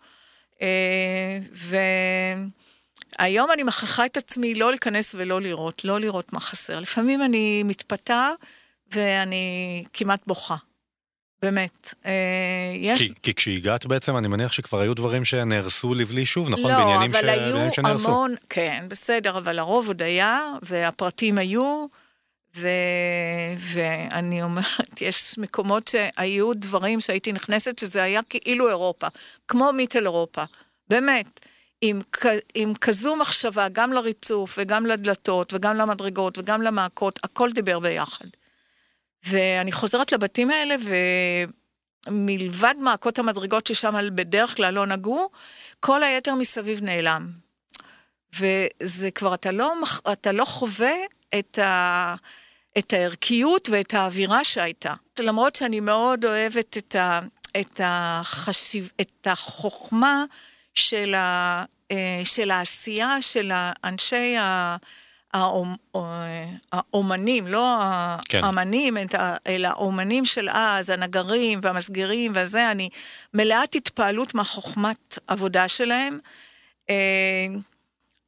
אה, 0.62 1.38
והיום 3.18 3.50
אני 3.52 3.62
מכריחה 3.62 4.06
את 4.06 4.16
עצמי 4.16 4.54
לא 4.54 4.70
להיכנס 4.70 5.14
ולא 5.18 5.40
לראות, 5.40 5.84
לא 5.84 6.00
לראות 6.00 6.32
מה 6.32 6.40
חסר. 6.40 6.80
לפעמים 6.80 7.22
אני 7.22 7.62
מתפתה 7.62 8.30
ואני 8.92 9.84
כמעט 9.92 10.20
בוכה. 10.26 10.56
באמת. 11.42 11.94
אה, 12.06 12.12
יש... 12.74 12.98
כי, 13.02 13.12
כי 13.22 13.34
כשהגעת 13.34 13.86
בעצם, 13.86 14.16
אני 14.16 14.28
מניח 14.28 14.52
שכבר 14.52 14.80
היו 14.80 14.94
דברים 14.94 15.24
שנהרסו 15.24 15.94
לבלי 15.94 16.26
שוב, 16.26 16.48
נכון? 16.48 16.70
לא, 16.70 16.84
בניינים 16.84 17.10
אבל 17.10 17.28
ש... 17.28 17.38
היו 17.38 17.72
שנהרסו. 17.72 18.08
המון, 18.08 18.34
כן, 18.50 18.84
בסדר, 18.88 19.38
אבל 19.38 19.58
הרוב 19.58 19.88
עוד 19.88 20.02
היה, 20.02 20.50
והפרטים 20.62 21.38
היו, 21.38 21.86
ו... 22.56 22.68
ואני 23.58 24.42
אומרת, 24.42 25.00
יש 25.00 25.38
מקומות 25.38 25.88
שהיו 25.88 26.54
דברים 26.54 27.00
שהייתי 27.00 27.32
נכנסת, 27.32 27.78
שזה 27.78 28.02
היה 28.02 28.20
כאילו 28.22 28.68
אירופה, 28.68 29.06
כמו 29.48 29.72
מיטל 29.72 30.04
אירופה, 30.04 30.42
באמת. 30.88 31.40
עם, 31.80 32.00
עם 32.54 32.74
כזו 32.74 33.16
מחשבה, 33.16 33.68
גם 33.72 33.92
לריצוף 33.92 34.54
וגם 34.58 34.86
לדלתות 34.86 35.52
וגם 35.52 35.76
למדרגות 35.76 36.38
וגם 36.38 36.62
למעקות, 36.62 37.18
הכל 37.24 37.50
דיבר 37.52 37.78
ביחד. 37.80 38.26
ואני 39.26 39.72
חוזרת 39.72 40.12
לבתים 40.12 40.50
האלה, 40.50 40.74
ומלבד 42.06 42.74
מעקות 42.80 43.18
המדרגות 43.18 43.66
ששם 43.66 43.94
בדרך 44.14 44.56
כלל 44.56 44.74
לא 44.74 44.86
נגעו, 44.86 45.30
כל 45.80 46.02
היתר 46.02 46.34
מסביב 46.34 46.82
נעלם. 46.82 47.30
וזה 48.40 49.10
כבר, 49.10 49.34
אתה 49.34 49.52
לא, 49.52 49.72
אתה 50.12 50.32
לא 50.32 50.44
חווה 50.44 50.94
את, 51.38 51.58
ה, 51.58 52.14
את 52.78 52.92
הערכיות 52.92 53.68
ואת 53.72 53.94
האווירה 53.94 54.44
שהייתה. 54.44 54.94
למרות 55.18 55.54
שאני 55.54 55.80
מאוד 55.80 56.24
אוהבת 56.24 56.78
את, 56.78 56.94
ה, 56.94 57.20
את, 57.60 57.80
החשיב, 57.84 58.90
את 59.00 59.26
החוכמה 59.26 60.24
של, 60.74 61.14
ה, 61.14 61.64
אה, 61.90 62.20
של 62.24 62.50
העשייה 62.50 63.22
של 63.22 63.52
האנשי 63.54 64.36
ה... 64.36 64.76
האומנים, 66.72 67.46
לא 67.46 67.78
כן. 68.28 68.44
האמנים, 68.44 68.96
אלא 69.46 69.68
האומנים 69.68 70.24
של 70.24 70.48
אז, 70.52 70.90
הנגרים 70.90 71.60
והמסגרים 71.62 72.32
וזה, 72.34 72.70
אני 72.70 72.88
מלאת 73.34 73.74
התפעלות 73.74 74.34
מהחוכמת 74.34 75.18
עבודה 75.26 75.68
שלהם. 75.68 76.18
אה, 76.90 77.46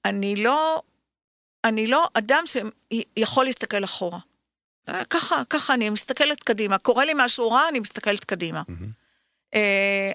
אני 0.05 0.37
לא, 0.37 0.83
אני 1.65 1.87
לא 1.87 2.09
אדם 2.15 2.45
שיכול 2.47 3.45
להסתכל 3.45 3.85
אחורה. 3.85 4.19
אה, 4.89 5.05
ככה, 5.05 5.43
ככה 5.51 5.75
אני 5.75 5.91
מסתכלת 5.91 6.43
קדימה. 6.43 6.79
קורה 6.79 7.05
לי 7.05 7.13
משהו 7.17 7.51
רע, 7.51 7.69
אני 7.69 7.81
מסתכלת 7.81 8.25
קדימה. 8.25 8.63
Mm-hmm. 8.69 9.59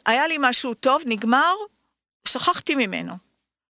היה 0.05 0.27
לי 0.27 0.37
משהו 0.39 0.73
טוב, 0.73 1.01
נגמר, 1.05 1.53
שכחתי 2.27 2.75
ממנו. 2.75 3.13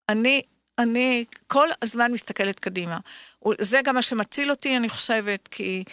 אני 0.09 0.43
אני 0.79 1.25
כל 1.47 1.69
הזמן 1.83 2.13
מסתכלת 2.13 2.59
קדימה. 2.61 2.99
זה 3.61 3.81
גם 3.85 3.95
מה 3.95 4.03
שמציל 4.03 4.51
אותי, 4.51 4.77
אני 4.77 4.89
חושבת, 4.89 5.49
כי... 5.49 5.85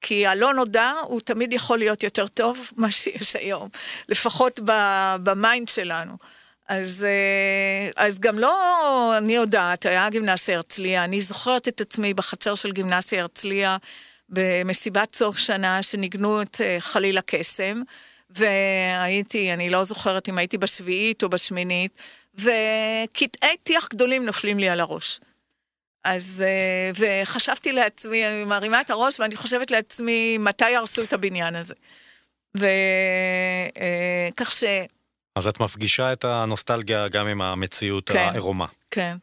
כי 0.00 0.26
הלא 0.26 0.54
נודע 0.54 0.92
הוא 1.02 1.20
תמיד 1.20 1.52
יכול 1.52 1.78
להיות 1.78 2.02
יותר 2.02 2.26
טוב 2.26 2.58
ממה 2.76 2.90
שיש 2.90 3.36
היום, 3.36 3.68
לפחות 4.08 4.60
ב 5.22 5.31
mind 5.31 5.68
שלנו. 5.68 6.16
אז, 6.68 7.06
אה, 7.08 8.04
אז 8.04 8.20
גם 8.20 8.38
לא, 8.38 9.18
אני 9.18 9.34
יודעת, 9.34 9.86
היה 9.86 10.10
גימנסיה 10.10 10.56
הרצליה, 10.56 11.04
אני 11.04 11.20
זוכרת 11.20 11.68
את 11.68 11.80
עצמי 11.80 12.14
בחצר 12.14 12.54
של 12.54 12.72
גימנסיה 12.72 13.20
הרצליה 13.20 13.76
במסיבת 14.28 15.14
סוף 15.14 15.38
שנה 15.38 15.82
שניגנו 15.82 16.42
את 16.42 16.60
אה, 16.60 16.76
חליל 16.80 17.18
הקסם, 17.18 17.82
והייתי, 18.30 19.52
אני 19.52 19.70
לא 19.70 19.84
זוכרת 19.84 20.28
אם 20.28 20.38
הייתי 20.38 20.58
בשביעית 20.58 21.22
או 21.22 21.28
בשמינית, 21.28 21.92
וקטעי 22.38 23.56
טיח 23.62 23.88
גדולים 23.90 24.26
נופלים 24.26 24.58
לי 24.58 24.68
על 24.68 24.80
הראש. 24.80 25.20
אז, 26.04 26.44
אה, 26.46 26.90
וחשבתי 27.22 27.72
לעצמי, 27.72 28.26
אני 28.26 28.44
מרימה 28.44 28.80
את 28.80 28.90
הראש 28.90 29.20
ואני 29.20 29.36
חושבת 29.36 29.70
לעצמי, 29.70 30.38
מתי 30.38 30.70
יהרסו 30.70 31.02
את 31.02 31.12
הבניין 31.12 31.56
הזה? 31.56 31.74
וכך 32.54 32.66
אה, 34.46 34.50
ש... 34.50 34.64
אז 35.36 35.46
את 35.46 35.60
מפגישה 35.60 36.12
את 36.12 36.24
הנוסטלגיה 36.24 37.08
גם 37.08 37.26
עם 37.26 37.42
המציאות 37.42 38.10
כן, 38.10 38.18
העירומה. 38.18 38.66
כן. 38.90 39.16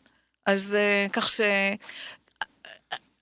אז 0.46 0.76
אה, 0.76 1.06
כך 1.14 1.30
ש... 1.30 1.42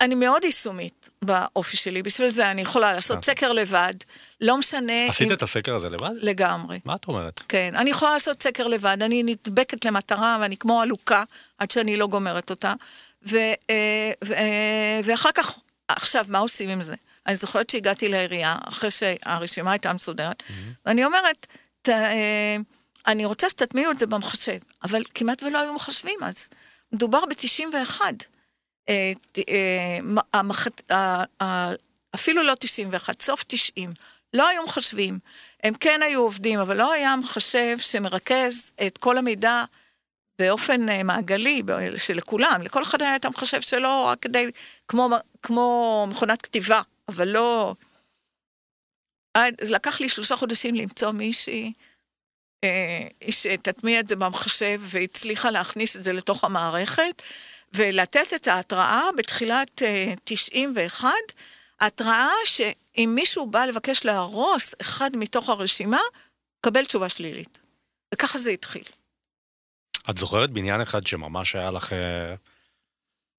אני 0.02 0.16
מאוד 0.16 0.44
יישומית 0.44 1.03
באופי 1.24 1.78
שלי, 1.78 2.04
בשביל 2.04 2.30
זה 2.30 2.52
אני 2.52 2.62
יכולה 2.62 2.94
לעשות 2.94 3.18
אה. 3.18 3.22
סקר 3.22 3.52
לבד, 3.52 3.94
לא 4.42 4.58
משנה... 4.58 5.06
עשית 5.10 5.28
אם... 5.28 5.34
את 5.34 5.42
הסקר 5.42 5.76
הזה 5.76 5.90
לבד? 5.90 6.12
לגמרי. 6.22 6.80
מה 6.86 6.96
את 6.96 7.08
אומרת? 7.08 7.42
כן, 7.48 7.74
אני 7.76 7.90
יכולה 7.90 8.14
לעשות 8.14 8.44
סקר 8.44 8.68
לבד, 8.68 8.98
אני 9.02 9.24
נדבקת 9.24 9.86
למטרה 9.86 10.38
ואני 10.42 10.58
כמו 10.58 10.82
עלוקה 10.82 11.24
עד 11.58 11.72
שאני 11.72 11.98
לא 11.98 12.08
גומרת 12.08 12.50
אותה. 12.50 12.74
ו, 13.28 13.36
אה, 13.70 14.12
ו, 14.26 14.34
אה, 14.34 15.02
ואחר 15.06 15.32
כך, 15.32 15.56
עכשיו, 15.88 16.26
מה 16.28 16.40
עושים 16.40 16.70
עם 16.70 16.82
זה? 16.82 16.96
אני 17.28 17.36
זוכרת 17.36 17.70
שהגעתי 17.70 18.10
לעירייה, 18.10 18.56
אחרי 18.66 18.92
שהרשימה 18.92 19.72
הייתה 19.72 19.94
מסודרת, 19.94 20.42
mm-hmm. 20.42 20.54
ואני 20.86 21.06
אומרת, 21.06 21.48
ת, 21.82 21.90
אני 23.08 23.26
רוצה 23.26 23.50
שתטמיעו 23.50 23.92
את 23.92 24.00
זה 24.00 24.08
במחשב, 24.08 24.58
אבל 24.84 25.04
כמעט 25.14 25.44
ולא 25.44 25.62
היו 25.62 25.74
מחשבים 25.74 26.20
אז. 26.24 26.50
מדובר 26.94 27.20
ב-91. 27.26 28.02
אה, 28.90 29.14
אה, 31.42 31.72
אפילו 32.16 32.44
לא 32.44 32.54
91, 32.60 33.22
סוף 33.22 33.44
90, 33.48 33.94
לא 34.34 34.48
היו 34.48 34.64
מחשבים. 34.64 35.20
הם 35.64 35.74
כן 35.74 36.00
היו 36.04 36.22
עובדים, 36.22 36.60
אבל 36.60 36.78
לא 36.78 36.94
היה 36.94 37.16
מחשב 37.16 37.78
שמרכז 37.80 38.72
את 38.88 38.98
כל 38.98 39.18
המידע 39.18 39.64
באופן 40.40 40.90
אה, 40.90 41.04
מעגלי, 41.04 41.62
שלכולם, 41.98 42.62
לכל 42.64 42.84
אחד 42.84 43.02
היה 43.02 43.16
את 43.16 43.26
המחשב 43.26 43.62
שלו, 43.62 44.06
רק 44.06 44.20
כדי, 44.22 44.52
כמו, 44.88 45.10
כמו 45.42 46.08
מכונת 46.10 46.42
כתיבה, 46.42 46.82
אבל 47.10 47.28
לא... 47.28 47.76
לקח 49.62 50.02
לי 50.02 50.10
שלושה 50.10 50.36
חודשים 50.36 50.76
למצוא 50.76 51.12
מישהי 51.12 51.74
שתטמיע 53.30 54.00
את 54.00 54.08
זה 54.08 54.16
במחשב 54.16 54.82
והצליחה 54.84 55.52
להכניס 55.52 55.96
את 55.96 56.04
זה 56.04 56.14
לתוך 56.14 56.44
המערכת. 56.44 57.22
ולתת 57.76 58.34
את 58.36 58.48
ההתראה 58.48 59.10
בתחילת 59.18 59.82
uh, 59.82 59.86
אה, 59.86 60.14
91, 60.24 61.10
התראה 61.80 62.30
שאם 62.46 63.12
מישהו 63.16 63.48
בא 63.48 63.66
לבקש 63.66 64.06
להרוס 64.06 64.74
אחד 64.82 65.10
מתוך 65.14 65.50
הרשימה, 65.50 66.00
קבל 66.62 66.86
תשובה 66.86 67.10
שלילית. 67.10 67.58
וככה 68.14 68.38
זה 68.38 68.50
התחיל. 68.50 68.84
את 70.10 70.18
זוכרת 70.18 70.52
בניין 70.52 70.82
אחד 70.82 71.08
שממש 71.08 71.56
היה 71.56 71.72
לך 71.72 71.94
אה, 71.94 72.36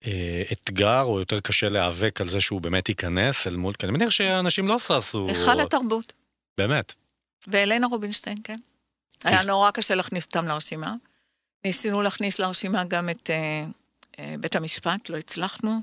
אה, 0.07 0.43
אתגר, 0.53 1.03
או 1.03 1.19
יותר 1.19 1.41
קשה 1.41 1.69
להיאבק 1.69 2.21
על 2.21 2.29
זה 2.29 2.41
שהוא 2.41 2.61
באמת 2.61 2.89
ייכנס 2.89 3.47
אל 3.47 3.57
מול... 3.57 3.75
כי 3.75 3.87
אני 3.87 3.93
מניח 3.93 4.11
שאנשים 4.11 4.69
לא 4.69 4.79
ששו... 4.79 5.29
היכל 5.29 5.61
התרבות. 5.61 6.13
באמת. 6.59 6.93
ואלנה 7.47 7.87
רובינשטיין, 7.87 8.39
כן. 8.45 8.57
היה 9.25 9.43
נורא 9.43 9.71
קשה 9.71 9.95
להכניס 9.95 10.27
אותם 10.27 10.49
לרשימה. 10.49 10.95
ניסינו 11.65 12.03
להכניס 12.03 12.39
לרשימה 12.39 12.85
גם 12.85 13.09
את... 13.09 13.31
אה, 13.31 13.65
בית 14.41 14.57
המשפט, 14.57 15.09
לא 15.09 15.17
הצלחנו. 15.17 15.81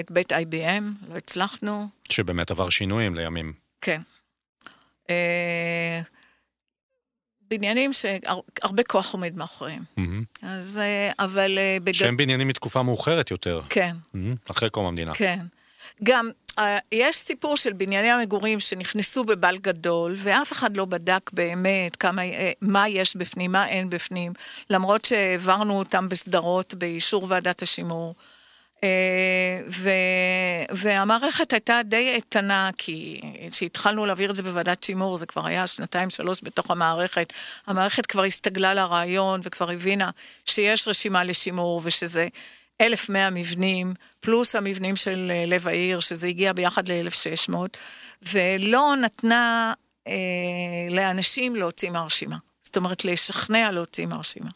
את 0.00 0.10
בית 0.10 0.32
IBM, 0.32 1.08
לא 1.08 1.16
הצלחנו. 1.16 1.88
שבאמת 2.10 2.50
עבר 2.50 2.70
שינויים 2.70 3.14
לימים. 3.14 3.52
כן. 3.80 4.00
בניינים 7.40 7.92
שהרבה 7.92 8.82
כוח 8.82 9.12
עומד 9.12 9.36
מאחוריהם. 9.36 9.82
Mm-hmm. 9.98 10.38
אז, 10.42 10.80
אבל... 11.18 11.58
בגד... 11.82 11.92
שהם 11.92 12.16
בניינים 12.16 12.48
מתקופה 12.48 12.82
מאוחרת 12.82 13.30
יותר. 13.30 13.60
כן. 13.68 13.96
Mm-hmm. 14.14 14.50
אחרי 14.50 14.70
קום 14.70 14.86
המדינה. 14.86 15.14
כן. 15.14 15.46
גם, 16.02 16.30
יש 16.92 17.16
סיפור 17.16 17.56
של 17.56 17.72
בנייני 17.72 18.10
המגורים 18.10 18.60
שנכנסו 18.60 19.24
בבל 19.24 19.58
גדול, 19.58 20.14
ואף 20.18 20.52
אחד 20.52 20.76
לא 20.76 20.84
בדק 20.84 21.30
באמת 21.32 21.96
כמה, 21.96 22.22
מה 22.60 22.88
יש 22.88 23.16
בפנים, 23.16 23.52
מה 23.52 23.68
אין 23.68 23.90
בפנים, 23.90 24.32
למרות 24.70 25.04
שהעברנו 25.04 25.78
אותם 25.78 26.08
בסדרות 26.08 26.74
באישור 26.74 27.26
ועדת 27.28 27.62
השימור. 27.62 28.14
ו, 29.68 29.90
והמערכת 30.70 31.52
הייתה 31.52 31.80
די 31.84 32.08
איתנה, 32.14 32.70
כי 32.78 33.20
כשהתחלנו 33.50 34.06
להעביר 34.06 34.30
את 34.30 34.36
זה 34.36 34.42
בוועדת 34.42 34.82
שימור, 34.82 35.16
זה 35.16 35.26
כבר 35.26 35.46
היה 35.46 35.66
שנתיים, 35.66 36.10
שלוש 36.10 36.40
בתוך 36.42 36.70
המערכת. 36.70 37.32
המערכת 37.66 38.06
כבר 38.06 38.24
הסתגלה 38.24 38.74
לרעיון 38.74 39.40
וכבר 39.44 39.70
הבינה 39.70 40.10
שיש 40.46 40.88
רשימה 40.88 41.24
לשימור 41.24 41.80
ושזה 41.84 42.28
1,100 42.80 43.30
מבנים, 43.30 43.94
פלוס 44.20 44.56
המבנים 44.56 44.96
של 44.96 45.32
לב 45.46 45.68
העיר, 45.68 46.00
שזה 46.00 46.26
הגיע 46.26 46.52
ביחד 46.52 46.88
ל-1,600, 46.88 47.54
ולא 48.22 48.94
נתנה 49.02 49.72
אה, 50.08 50.12
לאנשים 50.90 51.56
להוציא 51.56 51.90
מהרשימה. 51.90 52.36
זאת 52.62 52.76
אומרת, 52.76 53.04
לשכנע 53.04 53.70
להוציא 53.70 54.06
מהרשימה. 54.06 54.50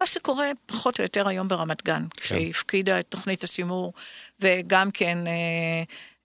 מה 0.00 0.06
שקורה 0.06 0.46
פחות 0.66 0.98
או 0.98 1.04
יותר 1.04 1.28
היום 1.28 1.48
ברמת 1.48 1.84
גן, 1.84 2.04
כן. 2.16 2.22
שהפקידה 2.22 3.00
את 3.00 3.06
תוכנית 3.08 3.44
השימור, 3.44 3.92
וגם 4.40 4.90
כן 4.90 5.26
אה, 5.26 5.82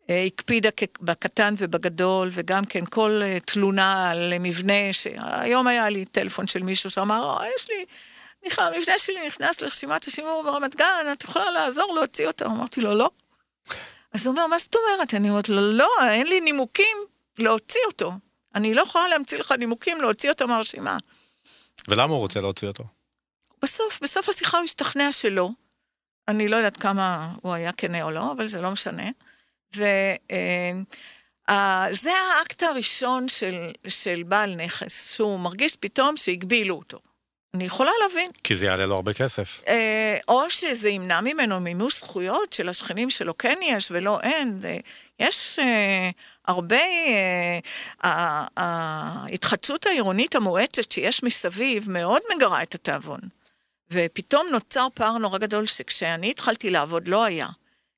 אה, 0.09 0.23
הקפידה 0.23 0.69
בקטן 1.01 1.53
ובגדול, 1.57 2.29
וגם 2.31 2.65
כן 2.65 2.85
כל 2.85 3.19
אה, 3.23 3.37
תלונה 3.45 4.09
על 4.09 4.33
מבנה, 4.39 4.93
שהיום 4.93 5.67
היה 5.67 5.89
לי 5.89 6.05
טלפון 6.05 6.47
של 6.47 6.63
מישהו 6.63 6.89
שאמר, 6.89 7.37
אה, 7.39 7.47
יש 7.57 7.69
לי... 7.69 7.85
מיכל, 8.45 8.61
המבנה 8.61 8.97
שלי 8.97 9.27
נכנס 9.27 9.61
לרשימת 9.61 10.07
השימור 10.07 10.43
ברמת 10.43 10.75
גן, 10.75 11.05
את 11.13 11.23
יכולה 11.23 11.51
לעזור 11.51 11.93
להוציא 11.95 12.27
אותו? 12.27 12.45
אמרתי 12.45 12.81
לו, 12.81 12.93
לא. 12.93 13.09
אז 14.13 14.27
הוא 14.27 14.35
אומר, 14.35 14.47
מה 14.47 14.57
זאת 14.57 14.75
אומרת? 14.75 15.13
אני 15.13 15.29
אומרת 15.29 15.49
לו, 15.49 15.61
לא, 15.61 15.89
אין 16.11 16.27
לי 16.27 16.39
נימוקים 16.39 16.97
להוציא 17.39 17.81
אותו. 17.87 18.11
אני 18.55 18.73
לא 18.73 18.81
יכולה 18.81 19.07
להמציא 19.07 19.37
לך 19.37 19.51
נימוקים 19.51 20.01
להוציא 20.01 20.29
אותו 20.29 20.47
מהרשימה. 20.47 20.97
ולמה 21.87 22.13
הוא 22.13 22.19
רוצה 22.19 22.39
להוציא 22.39 22.67
אותו? 22.67 22.83
בסוף, 23.61 23.99
בסוף 24.01 24.29
השיחה 24.29 24.57
הוא 24.57 24.63
השתכנע 24.63 25.11
שלא. 25.11 25.49
אני 26.27 26.47
לא 26.47 26.55
יודעת 26.55 26.77
כמה 26.77 27.33
הוא 27.41 27.53
היה 27.53 27.71
כנה 27.71 28.03
או 28.03 28.11
לא, 28.11 28.31
אבל 28.31 28.47
זה 28.47 28.61
לא 28.61 28.71
משנה. 28.71 29.09
וזה 29.73 30.15
אה, 31.47 31.91
האקט 32.37 32.63
הראשון 32.63 33.29
של, 33.29 33.71
של 33.87 34.23
בעל 34.23 34.55
נכס, 34.55 35.15
שהוא 35.15 35.39
מרגיש 35.39 35.75
פתאום 35.75 36.17
שהגבילו 36.17 36.75
אותו. 36.75 36.99
אני 37.55 37.63
יכולה 37.63 37.91
להבין. 38.01 38.31
כי 38.43 38.55
זה 38.55 38.65
יעלה 38.65 38.85
לו 38.85 38.95
הרבה 38.95 39.13
כסף. 39.13 39.61
אה, 39.67 40.17
או 40.27 40.49
שזה 40.49 40.89
ימנע 40.89 41.21
ממנו 41.21 41.59
מימוש 41.59 41.99
זכויות 41.99 42.53
של 42.53 42.69
השכנים 42.69 43.09
שלו 43.09 43.37
כן 43.37 43.57
יש 43.61 43.87
ולא 43.91 44.19
אין. 44.21 44.59
יש 45.19 45.59
אה, 45.59 46.09
הרבה, 46.47 46.81
אה, 48.03 48.45
ההתחדשות 48.57 49.85
העירונית 49.85 50.35
המואצת 50.35 50.91
שיש 50.91 51.23
מסביב 51.23 51.89
מאוד 51.89 52.21
מגרה 52.35 52.63
את 52.63 52.75
התיאבון. 52.75 53.19
ופתאום 53.91 54.47
נוצר 54.51 54.87
פער 54.93 55.17
נורא 55.17 55.37
גדול 55.37 55.67
שכשאני 55.67 56.31
התחלתי 56.31 56.69
לעבוד 56.69 57.07
לא 57.07 57.23
היה. 57.23 57.47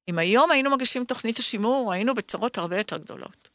אם 0.10 0.20
היום 0.20 0.52
היינו 0.52 0.70
מגישים 0.70 1.06
תוכנית 1.06 1.40
השימור, 1.40 1.94
היינו 1.94 2.14
בצרות 2.14 2.58
הרבה 2.58 2.78
יותר 2.78 2.98
גדולות. 2.98 3.47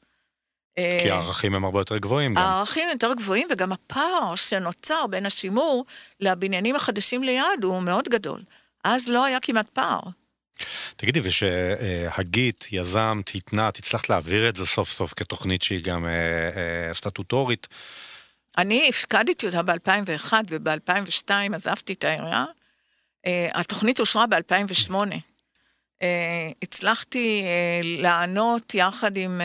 כי 0.76 1.10
הערכים 1.10 1.54
הם 1.54 1.64
הרבה 1.64 1.80
יותר 1.80 1.98
גבוהים 1.98 2.34
גם. 2.34 2.42
הערכים 2.42 2.88
יותר 2.92 3.12
גבוהים, 3.14 3.48
וגם 3.50 3.72
הפער 3.72 4.34
שנוצר 4.34 5.06
בין 5.06 5.26
השימור 5.26 5.84
לבניינים 6.20 6.76
החדשים 6.76 7.22
ליד 7.22 7.62
הוא 7.62 7.82
מאוד 7.82 8.08
גדול. 8.08 8.42
אז 8.84 9.08
לא 9.08 9.24
היה 9.24 9.38
כמעט 9.40 9.68
פער. 9.68 10.00
תגידי, 10.96 11.20
ושהגיט, 11.22 12.64
יזמת, 12.72 13.30
התנעת, 13.34 13.76
הצלחת 13.76 14.08
להעביר 14.08 14.48
את 14.48 14.56
זה 14.56 14.66
סוף 14.66 14.90
סוף 14.90 15.14
כתוכנית 15.16 15.62
שהיא 15.62 15.84
גם 15.84 16.06
אה, 16.06 16.10
אה, 16.10 16.94
סטטוטורית. 16.94 17.68
אני 18.58 18.88
הפקדתי 18.88 19.46
אותה 19.46 19.62
ב-2001 19.62 20.32
וב-2002 20.50 21.30
עזבתי 21.54 21.92
את 21.92 22.04
העירייה. 22.04 22.44
Uh, 23.26 23.30
התוכנית 23.54 24.00
אושרה 24.00 24.26
ב-2008. 24.26 24.94
Uh, 26.02 26.04
הצלחתי 26.62 27.42
uh, 27.42 27.46
לענות 28.02 28.74
יחד 28.74 29.16
עם 29.16 29.40
uh, 29.40 29.44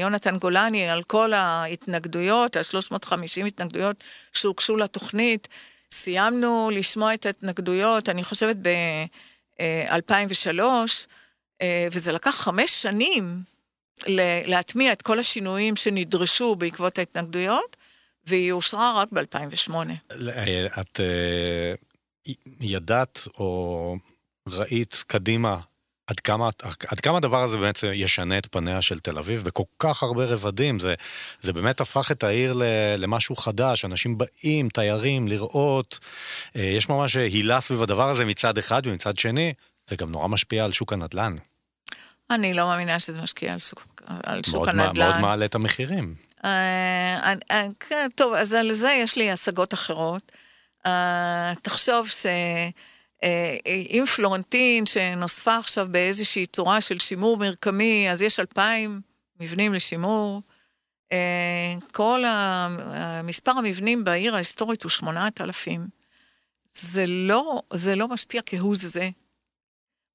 יונתן 0.00 0.38
גולני 0.38 0.88
על 0.88 1.02
כל 1.02 1.32
ההתנגדויות, 1.32 2.56
ה-350 2.56 3.46
התנגדויות 3.46 4.04
שהוגשו 4.32 4.76
לתוכנית. 4.76 5.48
סיימנו 5.90 6.70
לשמוע 6.72 7.14
את 7.14 7.26
ההתנגדויות, 7.26 8.08
אני 8.08 8.24
חושבת 8.24 8.56
ב-2003, 8.62 10.60
uh, 10.60 11.64
וזה 11.92 12.12
לקח 12.12 12.30
חמש 12.30 12.70
שנים 12.82 13.42
להטמיע 14.46 14.92
את 14.92 15.02
כל 15.02 15.18
השינויים 15.18 15.76
שנדרשו 15.76 16.54
בעקבות 16.56 16.98
ההתנגדויות. 16.98 17.76
והיא 18.26 18.52
אושרה 18.52 19.02
רק 19.02 19.08
ב-2008. 19.12 19.74
את 20.80 21.00
ידעת 22.60 23.18
או 23.38 23.96
ראית 24.48 25.04
קדימה 25.06 25.58
עד 26.08 26.20
כמה, 26.20 26.48
עד 26.88 27.00
כמה 27.00 27.16
הדבר 27.16 27.42
הזה 27.42 27.56
באמת 27.56 27.84
ישנה 27.92 28.38
את 28.38 28.46
פניה 28.50 28.82
של 28.82 29.00
תל 29.00 29.18
אביב 29.18 29.42
בכל 29.42 29.62
כך 29.78 30.02
הרבה 30.02 30.24
רבדים, 30.24 30.78
זה, 30.78 30.94
זה 31.42 31.52
באמת 31.52 31.80
הפך 31.80 32.12
את 32.12 32.22
העיר 32.22 32.60
למשהו 32.98 33.36
חדש, 33.36 33.84
אנשים 33.84 34.18
באים, 34.18 34.68
תיירים, 34.68 35.28
לראות, 35.28 35.98
אה, 36.56 36.62
יש 36.62 36.88
ממש 36.88 37.16
הילה 37.16 37.60
סביב 37.60 37.82
הדבר 37.82 38.10
הזה 38.10 38.24
מצד 38.24 38.58
אחד, 38.58 38.82
ומצד 38.84 39.18
שני, 39.18 39.52
זה 39.86 39.96
גם 39.96 40.10
נורא 40.10 40.28
משפיע 40.28 40.64
על 40.64 40.72
שוק 40.72 40.92
הנדל"ן. 40.92 41.36
אני 42.30 42.54
לא 42.54 42.66
מאמינה 42.66 42.98
שזה 42.98 43.22
משקיע 43.22 43.52
על 43.52 43.60
שוק, 43.60 44.02
על 44.06 44.42
שוק 44.42 44.54
מאוד 44.54 44.68
הנדל"ן. 44.68 45.08
מאוד 45.08 45.20
מעלה 45.20 45.44
את 45.44 45.54
המחירים. 45.54 46.14
אה, 46.44 47.34
אה, 47.50 47.64
כן, 47.88 48.08
טוב, 48.14 48.34
אז 48.34 48.52
על 48.52 48.72
זה 48.72 48.92
יש 48.92 49.16
לי 49.16 49.30
השגות 49.30 49.74
אחרות. 49.74 50.32
אה, 50.86 51.52
תחשוב 51.62 52.08
שאם 53.24 54.04
פלורנטין, 54.16 54.86
שנוספה 54.86 55.56
עכשיו 55.56 55.86
באיזושהי 55.90 56.46
צורה 56.46 56.80
של 56.80 56.98
שימור 56.98 57.36
מרקמי, 57.36 58.10
אז 58.12 58.22
יש 58.22 58.40
אלפיים 58.40 59.00
מבנים 59.40 59.74
לשימור. 59.74 60.42
כל 61.92 62.24
מספר 63.24 63.50
המבנים 63.50 64.04
בעיר 64.04 64.34
ההיסטורית 64.34 64.82
הוא 64.82 64.90
שמונת 64.90 65.40
אלפים. 65.40 65.86
זה 66.74 67.06
לא, 67.06 67.62
זה 67.72 67.96
לא 67.96 68.08
משפיע 68.08 68.40
כהוא 68.46 68.76
זה. 68.78 69.08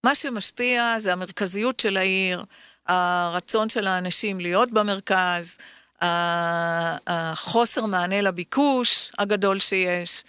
מה 0.05 0.15
שמשפיע 0.15 0.95
זה 0.99 1.13
המרכזיות 1.13 1.79
של 1.79 1.97
העיר, 1.97 2.43
הרצון 2.87 3.69
של 3.69 3.87
האנשים 3.87 4.39
להיות 4.39 4.71
במרכז, 4.71 5.57
החוסר 7.07 7.85
מענה 7.85 8.21
לביקוש 8.21 9.11
הגדול 9.19 9.59
שיש. 9.59 10.23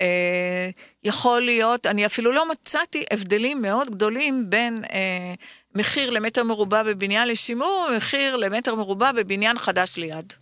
אה, 0.00 0.70
יכול 1.04 1.42
להיות, 1.42 1.86
אני 1.86 2.06
אפילו 2.06 2.32
לא 2.32 2.50
מצאתי 2.50 3.04
הבדלים 3.10 3.62
מאוד 3.62 3.90
גדולים 3.90 4.50
בין 4.50 4.84
אה, 4.92 5.34
מחיר 5.74 6.10
למטר 6.10 6.44
מרובע 6.44 6.82
בבניין 6.82 7.28
לשימור 7.28 7.88
ומחיר 7.92 8.36
למטר 8.36 8.74
מרובע 8.74 9.12
בבניין 9.12 9.58
חדש 9.58 9.96
ליד. 9.96 10.32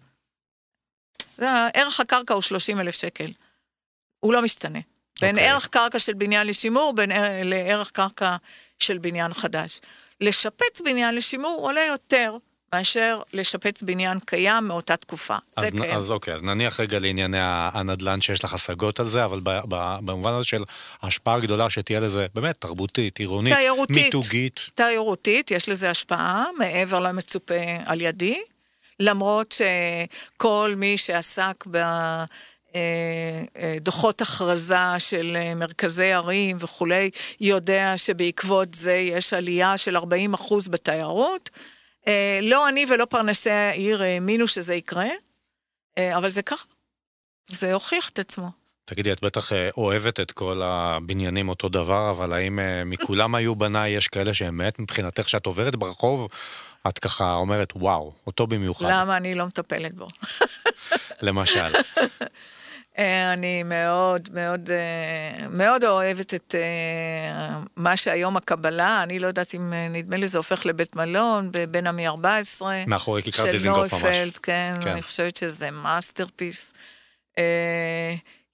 ערך 1.74 2.00
הקרקע 2.00 2.34
הוא 2.34 2.42
30 2.42 2.80
אלף 2.80 2.94
שקל. 2.94 3.32
הוא 4.20 4.32
לא 4.32 4.42
משתנה. 4.42 4.78
בין 5.20 5.34
okay. 5.34 5.38
אוקיי. 5.38 5.52
ערך 5.52 5.68
קרקע 5.68 5.98
של 5.98 6.12
בניין 6.12 6.46
לשימור 6.46 6.92
בין 6.92 7.10
לערך 7.44 7.90
קרקע 7.90 8.36
של 8.78 8.98
בניין 8.98 9.34
חדש. 9.34 9.80
לשפץ 10.20 10.80
בניין 10.84 11.14
לשימור 11.14 11.60
עולה 11.60 11.84
יותר. 11.84 12.36
מאשר 12.72 13.20
לשפץ 13.32 13.82
בניין 13.82 14.18
קיים 14.20 14.64
מאותה 14.64 14.96
תקופה. 14.96 15.36
אז, 15.56 15.64
זה 15.64 15.70
קיים. 15.70 15.94
אז 15.94 16.10
אוקיי, 16.10 16.34
אז 16.34 16.42
נניח 16.42 16.80
רגע 16.80 16.98
לענייני 16.98 17.38
הנדל"ן 17.40 18.20
שיש 18.20 18.44
לך 18.44 18.54
השגות 18.54 19.00
על 19.00 19.08
זה, 19.08 19.24
אבל 19.24 19.40
ב, 19.42 19.50
ב, 19.68 19.96
במובן 20.04 20.32
הזה 20.32 20.44
של 20.44 20.64
ההשפעה 21.02 21.34
הגדולה 21.34 21.70
שתהיה 21.70 22.00
לזה, 22.00 22.26
באמת, 22.34 22.56
תרבותית, 22.58 23.18
עירונית, 23.18 23.54
תיירותית, 23.54 24.04
מיתוגית. 24.04 24.60
תיירותית, 24.74 25.50
יש 25.50 25.68
לזה 25.68 25.90
השפעה 25.90 26.44
מעבר 26.58 26.98
למצופה 26.98 27.54
על 27.86 28.00
ידי, 28.00 28.40
למרות 29.00 29.54
שכל 29.54 30.74
מי 30.76 30.98
שעסק 30.98 31.64
ב... 31.70 31.76
אה, 32.74 33.42
אה, 33.56 33.76
דוחות 33.80 34.20
הכרזה 34.20 34.98
של 34.98 35.36
אה, 35.40 35.54
מרכזי 35.54 36.12
ערים 36.12 36.56
וכולי, 36.60 37.10
יודע 37.40 37.92
שבעקבות 37.96 38.74
זה 38.74 38.92
יש 38.92 39.34
עלייה 39.34 39.78
של 39.78 39.96
40 39.96 40.34
אחוז 40.34 40.68
בתיירות. 40.68 41.50
אה, 42.08 42.40
לא 42.42 42.68
אני 42.68 42.86
ולא 42.88 43.04
פרנסי 43.04 43.50
העיר 43.50 44.02
האמינו 44.02 44.46
שזה 44.46 44.74
יקרה, 44.74 45.08
אה, 45.98 46.16
אבל 46.16 46.30
זה 46.30 46.42
ככה. 46.42 46.64
זה 47.50 47.74
הוכיח 47.74 48.08
את 48.08 48.18
עצמו. 48.18 48.50
תגידי, 48.84 49.12
את 49.12 49.22
בטח 49.24 49.52
אה, 49.52 49.68
אוהבת 49.76 50.20
את 50.20 50.32
כל 50.32 50.60
הבניינים 50.64 51.48
אותו 51.48 51.68
דבר, 51.68 52.10
אבל 52.10 52.32
האם 52.32 52.58
אה, 52.58 52.84
מכולם 52.84 53.34
היו 53.34 53.56
בניי, 53.56 53.92
יש 53.92 54.08
כאלה 54.08 54.34
שאמת 54.34 54.78
מבחינתך, 54.78 55.28
שאת 55.28 55.46
עוברת 55.46 55.76
ברחוב, 55.76 56.28
את 56.88 56.98
ככה 56.98 57.34
אומרת, 57.34 57.72
וואו, 57.76 58.12
אותו 58.26 58.46
במיוחד. 58.46 58.86
למה 58.90 59.16
אני 59.16 59.34
לא 59.34 59.46
מטפלת 59.46 59.94
בו? 59.94 60.08
למשל. 61.22 61.66
אה, 62.98 63.32
אני 63.32 63.62
מאוד 63.62 64.28
מאוד 64.32 64.70
מאוד 65.50 65.84
אוהבת 65.84 66.34
את 66.34 66.54
מה 67.76 67.96
שהיום 67.96 68.36
הקבלה, 68.36 69.02
אני 69.02 69.18
לא 69.18 69.26
יודעת 69.26 69.54
אם 69.54 69.72
נדמה 69.90 70.16
לי 70.16 70.26
זה 70.26 70.38
הופך 70.38 70.66
לבית 70.66 70.96
מלון, 70.96 71.48
בבן 71.52 71.86
עמי 71.86 72.06
14. 72.06 72.82
מאחורי 72.86 73.22
כיכר 73.22 73.50
דיזינגוף 73.50 73.92
ממש. 73.92 74.02
של 74.02 74.08
נויפלד, 74.08 74.36
כן, 74.36 74.72
כן, 74.80 74.90
אני 74.90 75.02
חושבת 75.02 75.36
שזה 75.36 75.70
masterpiece. 75.70 76.72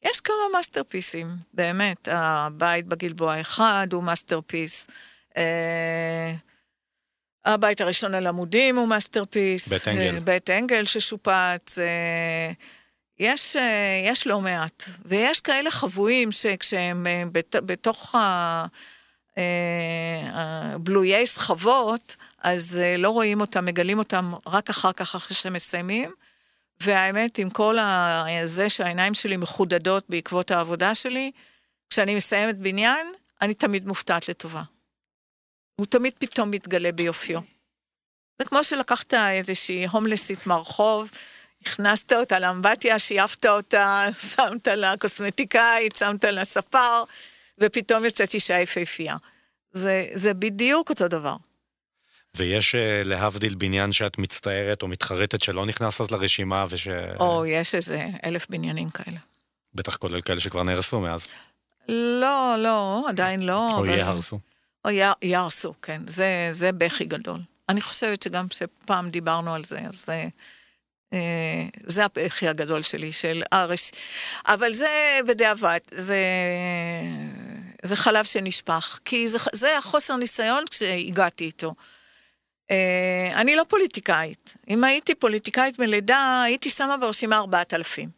יש 0.04 0.20
כמה 0.20 0.36
masterpiece 0.52 1.10
ים, 1.10 1.26
באמת. 1.54 2.08
הבית 2.10 2.86
בגלבוע 2.86 3.40
אחד 3.40 3.88
הוא 3.92 4.02
masterpiece. 4.02 4.86
אה, 5.36 6.32
הבית 7.44 7.80
הראשון 7.80 8.14
על 8.14 8.26
עמודים 8.26 8.76
הוא 8.76 8.88
masterpiece. 8.88 9.68
בית 9.68 9.88
אנגל. 9.88 10.18
בית 10.18 10.50
אנגל 10.50 10.84
ששופץ. 10.84 11.78
אה, 13.20 13.26
יש, 13.26 13.56
אה, 13.56 14.00
יש 14.04 14.26
לא 14.26 14.40
מעט. 14.40 14.84
ויש 15.04 15.40
כאלה 15.40 15.70
חבויים 15.70 16.32
שכשהם 16.32 17.06
בת, 17.32 17.56
בתוך 17.56 18.14
הבלויי 20.32 21.26
סחבות, 21.26 22.16
אז 22.38 22.80
לא 22.98 23.10
רואים 23.10 23.40
אותם, 23.40 23.64
מגלים 23.64 23.98
אותם 23.98 24.32
רק 24.46 24.70
אחר 24.70 24.92
כך, 24.92 25.14
אחרי 25.14 25.36
שהם 25.36 25.52
מסיימים. 25.52 26.14
והאמת, 26.80 27.38
עם 27.38 27.50
כל 27.50 27.76
זה 28.44 28.70
שהעיניים 28.70 29.14
שלי 29.14 29.36
מחודדות 29.36 30.04
בעקבות 30.08 30.50
העבודה 30.50 30.94
שלי, 30.94 31.30
כשאני 31.90 32.14
מסיימת 32.14 32.58
בניין, 32.58 33.06
אני 33.42 33.54
תמיד 33.54 33.86
מופתעת 33.86 34.28
לטובה. 34.28 34.62
הוא 35.76 35.86
תמיד 35.86 36.12
פתאום 36.18 36.50
מתגלה 36.50 36.92
ביופיו. 36.92 37.40
זה 38.38 38.44
כמו 38.44 38.64
שלקחת 38.64 39.14
איזושהי 39.14 39.86
הומלסית 39.86 40.46
מהרחוב, 40.46 41.10
הכנסת 41.66 42.12
אותה 42.12 42.38
לאמבטיה, 42.38 42.98
שייפת 42.98 43.46
אותה, 43.46 44.06
שמת 44.34 44.68
לה 44.68 44.94
קוסמטיקאית, 44.96 45.96
שמת 45.96 46.24
לה 46.24 46.44
ספר, 46.44 47.02
ופתאום 47.58 48.04
יוצאת 48.04 48.34
אישה 48.34 48.60
יפהפייה. 48.60 49.16
זה, 49.72 50.06
זה 50.14 50.34
בדיוק 50.34 50.90
אותו 50.90 51.08
דבר. 51.08 51.36
ויש 52.36 52.74
אה, 52.74 53.02
להבדיל 53.04 53.54
בניין 53.54 53.92
שאת 53.92 54.18
מצטערת 54.18 54.82
או 54.82 54.88
מתחרטת 54.88 55.42
שלא 55.42 55.66
נכנס 55.66 56.00
אז 56.00 56.10
לרשימה 56.10 56.64
וש... 56.68 56.88
או, 57.20 57.46
יש 57.46 57.74
איזה 57.74 58.06
אלף 58.24 58.46
בניינים 58.50 58.90
כאלה. 58.90 59.18
בטח 59.74 59.96
כולל 59.96 60.20
כאלה 60.20 60.40
שכבר 60.40 60.62
נהרסו 60.62 61.00
מאז. 61.00 61.26
לא, 61.88 62.56
לא, 62.58 63.08
עדיין 63.08 63.42
לא. 63.42 63.66
או 63.72 63.78
אבל... 63.78 63.88
יהרסו. 63.88 64.38
או 64.84 64.90
י... 64.90 65.00
יהרסו, 65.22 65.74
כן. 65.82 66.02
זה, 66.06 66.48
זה 66.50 66.72
בכי 66.72 67.04
גדול. 67.04 67.40
אני 67.68 67.80
חושבת 67.80 68.22
שגם 68.22 68.48
כשפעם 68.48 69.10
דיברנו 69.10 69.54
על 69.54 69.64
זה, 69.64 69.80
אז 69.80 70.04
זה, 70.04 70.12
אה, 70.12 70.28
זה 71.86 72.04
הבכי 72.04 72.48
הגדול 72.48 72.82
שלי, 72.82 73.12
של 73.12 73.42
הרש... 73.52 73.90
אבל 74.46 74.72
זה 74.72 75.18
בדיעבד, 75.28 75.78
זה, 75.90 76.18
זה 77.82 77.96
חלב 77.96 78.24
שנשפך. 78.24 78.98
כי 79.04 79.28
זה, 79.28 79.38
זה 79.52 79.78
החוסר 79.78 80.16
ניסיון 80.16 80.64
כשהגעתי 80.70 81.44
איתו. 81.44 81.74
אה, 82.70 83.30
אני 83.34 83.56
לא 83.56 83.62
פוליטיקאית. 83.68 84.54
אם 84.68 84.84
הייתי 84.84 85.14
פוליטיקאית 85.14 85.78
מלידה, 85.78 86.42
הייתי 86.42 86.70
שמה 86.70 86.96
ברשימה 86.96 87.36
4,000. 87.36 88.08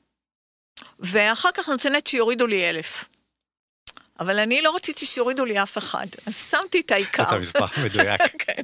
ואחר 1.00 1.48
כך 1.54 1.68
נותנת 1.68 2.06
שיורידו 2.06 2.46
לי 2.46 2.70
1,000. 2.70 3.04
אבל 4.20 4.38
אני 4.38 4.62
לא 4.62 4.74
רציתי 4.74 5.06
שיורידו 5.06 5.44
לי 5.44 5.62
אף 5.62 5.78
אחד, 5.78 6.06
אז 6.26 6.36
שמתי 6.50 6.80
את 6.80 6.90
העיקר. 6.90 7.22
את 7.22 7.32
המספר 7.32 7.66
מדויק. 7.84 8.20
כן. 8.44 8.62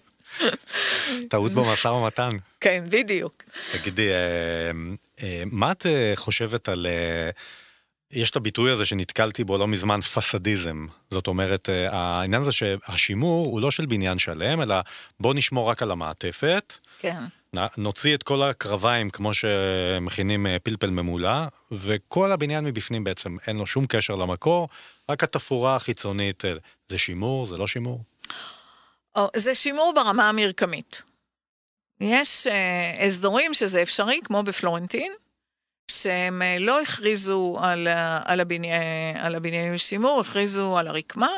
טעות 1.28 1.52
במשא 1.52 1.88
ומתן. 1.88 2.28
כן, 2.60 2.84
בדיוק. 2.90 3.42
תגידי, 3.72 4.08
אה, 4.08 4.70
אה, 5.22 5.42
מה 5.46 5.72
את 5.72 5.86
חושבת 6.16 6.68
על 6.68 6.86
יש 8.12 8.30
את 8.30 8.36
הביטוי 8.36 8.70
הזה 8.70 8.84
שנתקלתי 8.84 9.44
בו 9.44 9.58
לא 9.58 9.68
מזמן, 9.68 10.00
פסדיזם. 10.00 10.86
זאת 11.10 11.26
אומרת, 11.26 11.68
אה, 11.68 11.88
העניין 11.92 12.42
הזה 12.42 12.52
שהשימור 12.52 13.46
הוא 13.46 13.60
לא 13.60 13.70
של 13.70 13.86
בניין 13.86 14.18
שלם, 14.18 14.62
אלא 14.62 14.76
בוא 15.20 15.34
נשמור 15.34 15.70
רק 15.70 15.82
על 15.82 15.90
המעטפת. 15.90 16.74
כן. 16.98 17.22
נוציא 17.76 18.14
את 18.14 18.22
כל 18.22 18.42
הקרביים 18.42 19.10
כמו 19.10 19.34
שמכינים 19.34 20.46
אה, 20.46 20.56
פלפל 20.62 20.90
ממולא, 20.90 21.46
וכל 21.72 22.32
הבניין 22.32 22.64
מבפנים 22.64 23.04
בעצם 23.04 23.36
אין 23.46 23.56
לו 23.56 23.66
שום 23.66 23.86
קשר 23.86 24.14
למקור, 24.14 24.68
רק 25.08 25.24
התפאורה 25.24 25.76
החיצונית, 25.76 26.44
אה, 26.44 26.54
זה 26.88 26.98
שימור, 26.98 27.46
זה 27.46 27.56
לא 27.56 27.66
שימור? 27.66 28.04
זה 29.36 29.54
שימור 29.54 29.92
ברמה 29.94 30.28
המרקמית. 30.28 31.02
יש 32.00 32.46
אה, 32.46 33.04
אזורים 33.06 33.54
שזה 33.54 33.82
אפשרי, 33.82 34.20
כמו 34.24 34.42
בפלורנטין, 34.42 35.12
שהם 35.90 36.42
אה, 36.42 36.56
לא 36.58 36.80
הכריזו 36.80 37.58
על, 37.62 37.88
על, 38.24 38.40
הבניין, 38.40 39.16
על 39.16 39.34
הבניינים 39.34 39.74
לשימור, 39.74 40.20
הכריזו 40.20 40.78
על 40.78 40.88
הרקמה. 40.88 41.30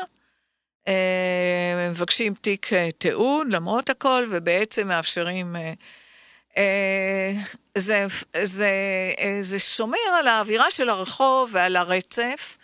אה, 0.87 1.87
מבקשים 1.89 2.33
תיק 2.33 2.73
אה, 2.73 2.89
תיעוד 2.97 3.47
למרות 3.49 3.89
הכל, 3.89 4.27
ובעצם 4.31 4.87
מאפשרים... 4.87 5.55
זה, 7.77 8.05
זה, 8.43 8.71
זה 9.41 9.59
שומר 9.59 9.97
על 10.19 10.27
האווירה 10.27 10.71
של 10.71 10.89
הרחוב 10.89 11.49
ועל 11.53 11.75
הרצף. 11.75 12.57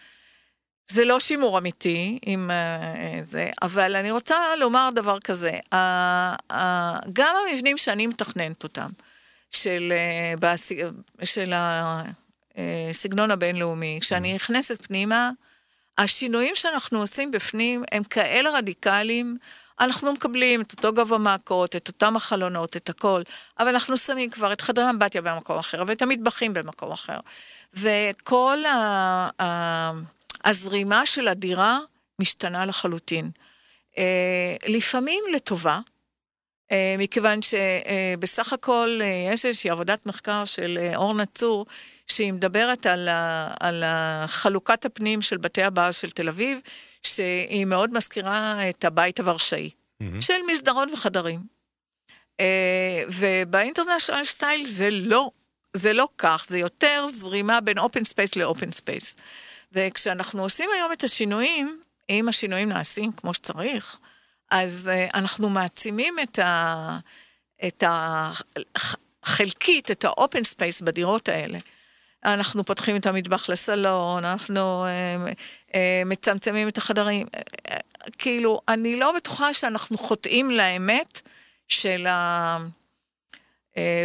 זה 0.88 1.06
לא 1.06 1.20
שימור 1.20 1.58
אמיתי 1.58 2.20
עם 2.22 2.52
זה, 3.22 3.50
אבל 3.62 3.96
אני 3.96 4.12
רוצה 4.12 4.36
לומר 4.60 4.90
דבר 4.96 5.20
כזה, 5.20 5.52
גם 7.14 7.36
המבנים 7.50 7.78
שאני 7.78 8.08
מתכננת 8.08 8.64
אותם, 8.64 8.90
של, 9.52 9.94
אה, 10.42 10.54
של 11.24 11.54
הסגנון 11.56 13.32
הבינלאומי. 13.32 13.98
כשאני 14.02 14.34
נכנסת 14.34 14.86
פנימה, 14.86 15.32
השינויים 15.98 16.56
שאנחנו 16.56 17.00
עושים 17.00 17.32
בפנים 17.32 17.84
הם 17.92 18.04
כאלה 18.04 18.50
רדיקליים, 18.50 19.38
אנחנו 19.80 20.14
מקבלים 20.14 20.62
את 20.62 20.72
אותו 20.72 20.94
גובה 20.94 21.18
מעקות, 21.18 21.76
את 21.76 21.88
אותם 21.88 22.16
החלונות, 22.16 22.78
את 22.78 22.90
הכל, 22.90 23.22
אבל 23.60 23.68
אנחנו 23.68 23.98
שמים 23.98 24.30
כבר 24.30 24.54
את 24.54 24.62
חדרי 24.62 24.90
אמבטיה 24.90 25.22
במקום 25.22 25.58
אחר, 25.58 25.84
ואת 25.88 26.02
המטבחים 26.02 26.54
במקום 26.54 26.92
אחר. 26.92 27.18
וכל 27.74 28.58
ה, 28.66 29.40
הזרימה 30.46 31.06
של 31.06 31.28
הדירה 31.28 31.80
משתנה 32.22 32.66
לחלוטין. 32.66 33.32
אה, 33.98 34.56
לפעמים 34.68 35.24
לטובה, 35.34 35.80
אה, 36.72 36.96
מכיוון 36.98 37.40
שבסך 37.42 38.54
הכל 38.54 39.00
אה, 39.02 39.32
יש 39.34 39.46
איזושהי 39.46 39.70
עבודת 39.70 40.06
מחקר 40.06 40.46
של 40.46 40.78
אורנה 40.96 41.26
צור, 41.26 41.66
שהיא 42.08 42.34
מדברת 42.34 42.86
על, 42.86 43.08
ה, 43.08 43.54
על 43.60 43.84
חלוקת 44.28 44.86
הפנים 44.86 45.22
של 45.22 45.38
בתי 45.38 45.64
הבאוהאוס 45.64 45.92
של 45.92 46.12
תל 46.12 46.30
אביב, 46.30 46.60
שהיא 47.04 47.66
מאוד 47.66 47.94
מזכירה 47.94 48.70
את 48.70 48.86
הבית 48.86 49.20
הוורשאי, 49.20 49.70
mm-hmm. 49.70 50.06
של 50.22 50.38
מסדרון 50.52 50.90
וחדרים. 50.94 51.40
וב 53.08 53.23
International 53.23 54.24
Style 54.24 54.68
זה 54.68 54.90
לא, 54.92 55.32
זה 55.74 55.94
לא 55.94 56.08
כך, 56.18 56.46
זה 56.50 56.60
יותר 56.60 57.06
זרימה 57.08 57.62
בין 57.62 57.78
open 57.78 58.06
space 58.06 58.36
ל 58.36 58.43
open 58.43 58.72
space. 58.72 59.16
וכשאנחנו 59.74 60.42
עושים 60.42 60.70
היום 60.76 60.94
את 60.94 61.04
השינויים, 61.04 61.82
אם 62.10 62.30
השינויים 62.30 62.70
נעשים 62.70 63.12
כמו 63.12 63.34
שצריך, 63.34 63.98
אז 64.52 64.90
uh, 64.94 65.18
אנחנו 65.18 65.50
מעצימים 65.50 66.16
את, 66.24 66.40
ה, 66.40 67.00
את 67.68 67.84
החלקית, 68.76 69.92
את 69.92 70.06
ה 70.06 70.13
open 70.13 70.44
space 70.44 70.82
בדירות 70.82 71.30
האלה. 71.30 71.60
אנחנו 72.26 72.64
פותחים 72.64 72.96
את 72.96 73.06
המטבח 73.06 73.50
לסלון, 73.50 74.26
אנחנו 74.26 74.86
uh, 74.86 75.72
uh, 75.72 75.76
מצמצמים 76.06 76.68
את 76.68 76.78
החדרים. 76.78 77.28
כאילו, 78.18 78.62
אני 78.68 79.00
לא 79.00 79.12
בטוחה 79.16 79.54
שאנחנו 79.54 79.98
חוטאים 79.98 80.52
לאמת 80.52 81.22
של 81.68 82.08
ה... 82.08 82.58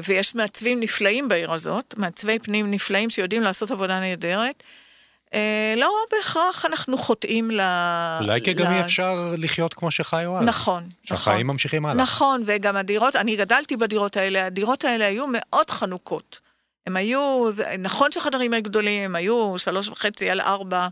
ויש 0.04 0.34
מעצבים 0.34 0.80
נפלאים 0.80 1.28
בעיר 1.28 1.52
הזאת, 1.52 1.94
מעצבי 1.96 2.38
פנים 2.38 2.70
נפלאים 2.70 3.10
שיודעים 3.10 3.42
לעשות 3.42 3.70
עבודה 3.70 4.00
נהדרת. 4.00 4.62
אה, 5.36 5.74
לא 5.76 5.92
בהכרח 6.12 6.64
אנחנו 6.64 6.98
חוטאים 6.98 7.50
ל... 7.50 7.60
אולי 8.20 8.40
כי 8.40 8.52
גם 8.52 8.72
אי 8.72 8.80
אפשר 8.80 9.34
לחיות 9.38 9.74
כמו 9.74 9.90
שחיו 9.90 10.38
אז. 10.38 10.44
נכון, 10.44 10.82
נכון. 10.82 10.90
שהחיים 11.04 11.46
ממשיכים 11.46 11.86
הלאה. 11.86 12.02
נכון, 12.02 12.42
וגם 12.46 12.76
הדירות, 12.76 13.16
אני 13.16 13.36
גדלתי 13.36 13.76
בדירות 13.76 14.16
האלה, 14.16 14.46
הדירות 14.46 14.84
האלה 14.84 15.06
היו 15.06 15.26
מאוד 15.32 15.70
חנוכות. 15.70 16.40
הם 16.86 16.96
היו, 16.96 17.48
נכון 17.78 18.12
שחדרים 18.12 18.52
היו 18.52 18.62
גדולים, 18.62 19.04
הם 19.04 19.16
היו 19.16 19.54
שלוש 19.58 19.88
וחצי 19.88 20.30
על 20.30 20.40
ארבע, 20.40 20.88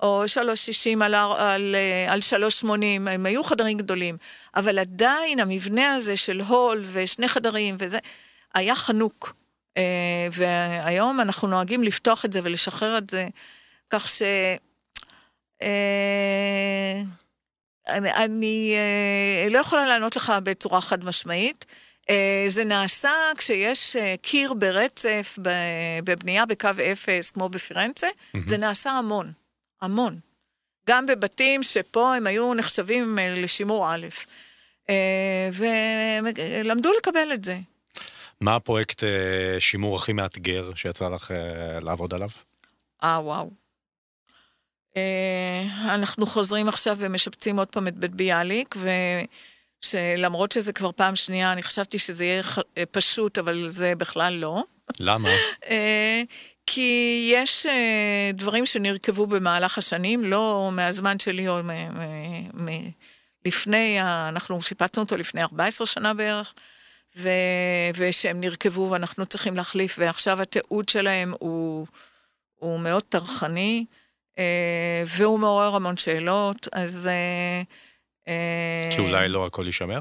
או 0.00 0.28
שלוש 0.28 0.60
שישים 0.60 1.02
על, 1.02 1.14
על, 1.14 1.74
אה, 1.74 2.12
על 2.12 2.20
שלוש 2.20 2.60
שמונים, 2.60 3.08
הם 3.08 3.26
היו 3.26 3.44
חדרים 3.44 3.78
גדולים. 3.78 4.16
אבל 4.56 4.78
עדיין 4.78 5.40
המבנה 5.40 5.94
הזה 5.94 6.16
של 6.16 6.40
הול 6.40 6.84
ושני 6.92 7.28
חדרים 7.28 7.76
וזה, 7.78 7.98
היה 8.54 8.76
חנוק. 8.76 9.34
אה, 9.76 9.82
והיום 10.32 11.20
אנחנו 11.20 11.48
נוהגים 11.48 11.82
לפתוח 11.82 12.24
את 12.24 12.32
זה 12.32 12.40
ולשחרר 12.42 12.98
את 12.98 13.10
זה. 13.10 13.28
כך 13.90 14.08
ש... 14.08 14.22
אה, 15.62 17.02
אני, 17.88 18.12
אני 18.12 18.74
אה, 18.76 19.48
לא 19.50 19.58
יכולה 19.58 19.86
לענות 19.86 20.16
לך 20.16 20.32
בצורה 20.42 20.80
חד 20.80 21.04
משמעית. 21.04 21.64
אה, 22.10 22.44
זה 22.48 22.64
נעשה 22.64 23.10
כשיש 23.38 23.96
אה, 23.96 24.14
קיר 24.22 24.54
ברצף 24.54 25.38
בבנייה 26.04 26.46
בקו 26.46 26.68
אפס, 26.92 27.30
כמו 27.30 27.48
בפירנצה, 27.48 28.06
mm-hmm. 28.06 28.38
זה 28.42 28.58
נעשה 28.58 28.90
המון, 28.90 29.32
המון. 29.82 30.18
גם 30.88 31.06
בבתים 31.06 31.62
שפה 31.62 32.14
הם 32.14 32.26
היו 32.26 32.54
נחשבים 32.54 33.18
לשימור 33.36 33.94
א', 33.94 34.06
ולמדו 35.52 36.92
לקבל 36.98 37.32
את 37.32 37.44
זה. 37.44 37.58
מה 38.40 38.56
הפרויקט 38.56 39.02
שימור 39.58 39.96
הכי 39.96 40.12
מאתגר 40.12 40.70
שיצא 40.74 41.08
לך 41.08 41.30
לעבוד 41.80 42.14
עליו? 42.14 42.28
אה, 43.02 43.20
וואו. 43.22 43.50
אנחנו 45.84 46.26
חוזרים 46.26 46.68
עכשיו 46.68 46.96
ומשפצים 47.00 47.58
עוד 47.58 47.68
פעם 47.68 47.88
את 47.88 47.96
בית 47.96 48.14
ביאליק, 48.14 48.74
ו... 48.78 48.88
שלמרות 49.80 50.52
שזה 50.52 50.72
כבר 50.72 50.92
פעם 50.92 51.16
שנייה, 51.16 51.52
אני 51.52 51.62
חשבתי 51.62 51.98
שזה 51.98 52.24
יהיה 52.24 52.42
אה, 52.78 52.86
פשוט, 52.90 53.38
אבל 53.38 53.68
זה 53.68 53.94
בכלל 53.94 54.34
לא. 54.34 54.62
למה? 55.00 55.28
אה, 55.70 56.22
כי 56.66 57.30
יש 57.34 57.66
אה, 57.66 58.30
דברים 58.34 58.66
שנרכבו 58.66 59.26
במהלך 59.26 59.78
השנים, 59.78 60.24
לא 60.24 60.70
מהזמן 60.72 61.18
שלי 61.18 61.48
או 61.48 61.60
לפני, 63.44 63.98
אנחנו 64.02 64.62
שיפצנו 64.62 65.02
אותו 65.02 65.16
לפני 65.16 65.42
14 65.42 65.86
שנה 65.86 66.14
בערך, 66.14 66.54
ו, 67.16 67.28
ושהם 67.96 68.40
נרכבו 68.40 68.88
ואנחנו 68.90 69.26
צריכים 69.26 69.56
להחליף, 69.56 69.96
ועכשיו 69.98 70.42
התיעוד 70.42 70.88
שלהם 70.88 71.34
הוא, 71.38 71.86
הוא 72.54 72.80
מאוד 72.80 73.02
טרחני, 73.02 73.84
והוא 75.06 75.38
מעורר 75.38 75.74
המון 75.74 75.96
שאלות, 75.96 76.68
אז... 76.72 77.08
אה, 78.28 78.88
שאולי 78.90 79.28
לא 79.28 79.46
הכל 79.46 79.66
יישמר? 79.66 80.00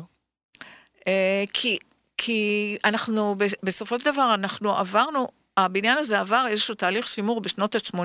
אה, 1.08 1.44
כי, 1.54 1.78
כי 2.18 2.78
אנחנו, 2.86 3.36
בסופו 3.64 4.00
של 4.00 4.06
דבר, 4.06 4.34
אנחנו 4.34 4.76
עברנו, 4.76 5.28
הבניין 5.58 5.98
הזה 5.98 6.20
עבר 6.20 6.46
איזשהו 6.48 6.76
תהליך 6.76 7.08
שימור 7.08 7.42
בשנות 7.42 7.76
ה-80, 7.76 8.00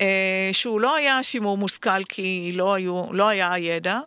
אה, 0.00 0.50
שהוא 0.52 0.80
לא 0.80 0.96
היה 0.96 1.22
שימור 1.22 1.58
מושכל 1.58 2.04
כי 2.04 2.52
לא, 2.54 2.74
היו, 2.74 3.04
לא 3.12 3.28
היה 3.28 3.52
הידע. 3.52 4.00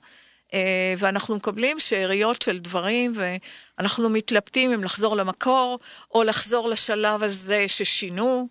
ואנחנו 0.98 1.36
מקבלים 1.36 1.80
שאריות 1.80 2.42
של 2.42 2.60
דברים, 2.60 3.14
ואנחנו 3.16 4.10
מתלבטים 4.10 4.72
אם 4.72 4.84
לחזור 4.84 5.16
למקור, 5.16 5.80
או 6.16 6.24
לחזור 6.24 6.70
לשלב 6.70 7.24
הזה 7.24 7.66
ששינו. 7.68 8.48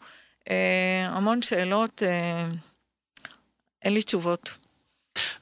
המון 1.11 1.43
שאלות, 1.43 2.03
אין 3.83 3.95
לי 3.95 4.03
תשובות. 4.03 4.55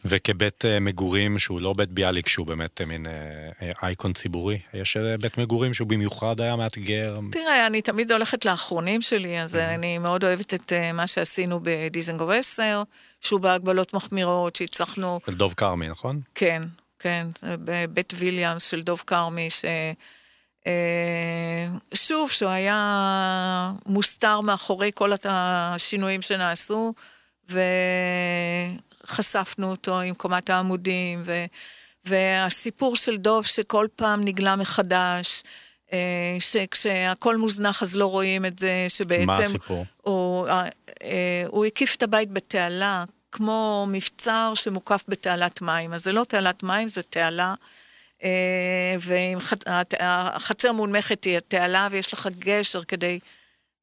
וכבית 0.04 0.64
אה, 0.64 0.80
מגורים 0.80 1.38
שהוא 1.38 1.60
לא 1.60 1.72
בית 1.72 1.90
ביאליק, 1.90 2.28
שהוא 2.28 2.46
באמת 2.46 2.80
אה, 2.80 2.86
מין 2.86 3.06
אה, 3.06 3.70
אייקון 3.82 4.12
ציבורי, 4.12 4.58
יש 4.74 4.96
בית 4.96 5.38
מגורים 5.38 5.74
שהוא 5.74 5.88
במיוחד 5.88 6.40
היה 6.40 6.56
מאתגר. 6.56 7.18
תראה, 7.32 7.66
אני 7.66 7.82
תמיד 7.82 8.12
הולכת 8.12 8.44
לאחרונים 8.44 9.02
שלי, 9.02 9.40
אז 9.42 9.54
mm-hmm. 9.54 9.58
אני 9.58 9.98
מאוד 9.98 10.24
אוהבת 10.24 10.54
את 10.54 10.72
מה 10.94 11.06
שעשינו 11.06 11.60
בדיזנגוף 11.62 12.30
10, 12.30 12.82
שהוא 13.20 13.40
בהגבלות 13.40 13.94
מחמירות, 13.94 14.56
שהצלחנו... 14.56 15.20
של 15.26 15.34
דוב 15.34 15.54
כרמי, 15.56 15.88
נכון? 15.88 16.20
כן, 16.34 16.62
כן, 16.98 17.26
בבית 17.42 18.12
ויליאמס 18.16 18.70
של 18.70 18.82
דוב 18.82 19.02
כרמי, 19.06 19.50
ש... 19.50 19.64
שוב, 21.94 22.30
שהוא 22.30 22.50
היה 22.50 23.72
מוסתר 23.86 24.40
מאחורי 24.40 24.90
כל 24.94 25.12
השינויים 25.24 26.22
שנעשו, 26.22 26.94
ו... 27.50 27.60
חשפנו 29.08 29.70
אותו 29.70 30.00
עם 30.00 30.14
קומת 30.14 30.50
העמודים, 30.50 31.22
ו, 31.24 31.44
והסיפור 32.04 32.96
של 32.96 33.16
דוב 33.16 33.46
שכל 33.46 33.86
פעם 33.96 34.24
נגלה 34.24 34.56
מחדש, 34.56 35.42
אה, 35.92 36.36
שכשהכול 36.40 37.36
מוזנח 37.36 37.82
אז 37.82 37.96
לא 37.96 38.06
רואים 38.06 38.44
את 38.44 38.58
זה, 38.58 38.86
שבעצם... 38.88 39.26
מה 39.26 39.38
הסיפור? 39.38 39.86
הוא, 40.02 40.48
אה, 40.48 40.64
אה, 41.02 41.44
הוא 41.48 41.64
הקיף 41.64 41.94
את 41.94 42.02
הבית 42.02 42.30
בתעלה, 42.30 43.04
כמו 43.32 43.86
מבצר 43.88 44.52
שמוקף 44.54 45.04
בתעלת 45.08 45.62
מים. 45.62 45.92
אז 45.92 46.04
זה 46.04 46.12
לא 46.12 46.24
תעלת 46.24 46.62
מים, 46.62 46.88
זה 46.88 47.02
תעלה. 47.02 47.54
והחצר 49.00 50.72
מונמכת 50.72 51.24
היא 51.24 51.36
התעלה, 51.36 51.88
ויש 51.90 52.12
לך 52.12 52.28
גשר 52.38 52.84
כדי 52.84 53.18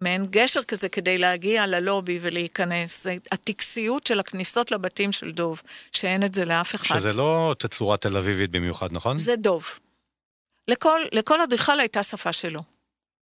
מעין 0.06 0.28
גשר 0.30 0.63
כזה 0.63 0.89
כדי 0.89 1.18
להגיע 1.18 1.68
ללובי 1.68 2.20
ולהיכנס. 2.22 3.04
זה 3.04 3.15
הטקסיות 3.32 4.08
של 4.08 4.20
הכניסות 4.20 4.72
לבתים 4.72 5.12
של 5.12 5.32
דוב, 5.32 5.62
שאין 5.91 6.24
את 6.24 6.34
זה 6.34 6.46
לאף 6.46 6.76
אחד. 6.76 7.00
שזה 7.00 7.13
לא 7.13 7.56
תצורה 7.60 7.98
תל 7.98 8.18
אביבית 8.18 8.52
במיוחד, 8.52 8.91
נכון? 8.91 9.18
זה 9.18 9.36
דוב. 9.36 9.80
לכל, 10.68 11.00
לכל 11.12 11.41
אדריכל 11.41 11.80
הייתה 11.80 12.04
שפה 12.04 12.34
שלו. 12.34 12.62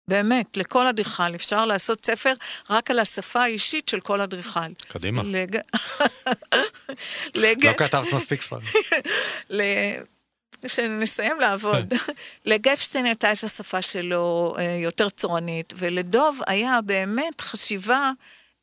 באמת, 0.08 0.56
לכל 0.56 0.86
אדריכל. 0.86 1.34
אפשר 1.34 1.66
לעשות 1.66 2.06
ספר 2.06 2.32
רק 2.70 2.90
על 2.90 2.98
השפה 2.98 3.42
האישית 3.42 3.88
של 3.88 4.00
כל 4.00 4.20
אדריכל. 4.20 4.72
קדימה. 4.88 5.22
לג... 5.22 5.58
לג... 7.42 7.66
לא 7.66 7.72
כתבת 7.72 8.12
מספיק 8.12 8.42
ספרים. 8.42 8.66
שנסיים 10.68 11.40
לעבוד. 11.40 11.94
כן. 11.94 12.12
לגפשטיין 12.50 13.04
הייתה 13.04 13.32
את 13.32 13.44
השפה 13.44 13.82
שלו 13.82 14.54
אה, 14.58 14.64
יותר 14.64 15.08
צורנית, 15.08 15.72
ולדוב 15.76 16.40
היה 16.46 16.80
באמת 16.80 17.40
חשיבה 17.40 18.10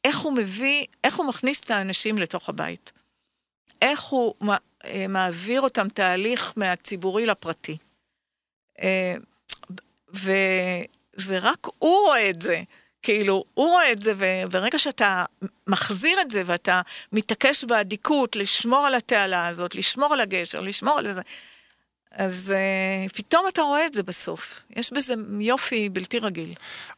איך 0.04 0.20
הוא 0.20 0.34
מביא, 0.34 0.86
איך 1.04 1.16
הוא 1.16 1.26
מכניס 1.26 1.60
את 1.60 1.72
האנשים 1.72 2.18
לתוך 2.18 2.50
הבית. 2.50 2.92
איך 3.82 4.02
הוא 4.02 4.34
אה, 4.86 5.06
מעביר 5.10 5.62
אותם 5.62 5.90
תהליך 5.90 6.54
מהציבורי 6.56 7.26
לפרטי. 7.26 7.78
אה, 8.82 9.16
וזה 10.14 11.40
רק 11.40 11.68
הוא 11.80 12.08
רואה 12.08 12.30
את 12.30 12.42
זה. 12.42 12.62
כאילו, 13.02 13.44
הוא 13.54 13.70
רואה 13.70 13.92
את 13.92 14.04
זה, 14.04 14.14
וברגע 14.18 14.80
שאתה 14.80 15.26
מחזיר 15.68 16.22
את 16.22 16.32
זה 16.32 16.44
ואתה 16.46 16.82
מתעקש 17.12 17.64
באדיקות 17.64 18.36
לשמור 18.36 18.88
על 18.88 18.96
התעלה 18.96 19.48
הזאת, 19.48 19.76
לשמור 19.76 20.14
על 20.14 20.22
הגשר, 20.22 20.60
לשמור 20.60 21.00
על 21.00 21.12
זה, 21.12 21.22
אז 22.12 22.54
uh, 22.56 23.14
פתאום 23.14 23.46
אתה 23.48 23.62
רואה 23.62 23.86
את 23.86 23.94
זה 23.94 24.04
בסוף. 24.04 24.66
יש 24.76 24.94
בזה 24.94 25.14
יופי 25.40 25.90
בלתי 25.90 26.20
רגיל. 26.20 26.54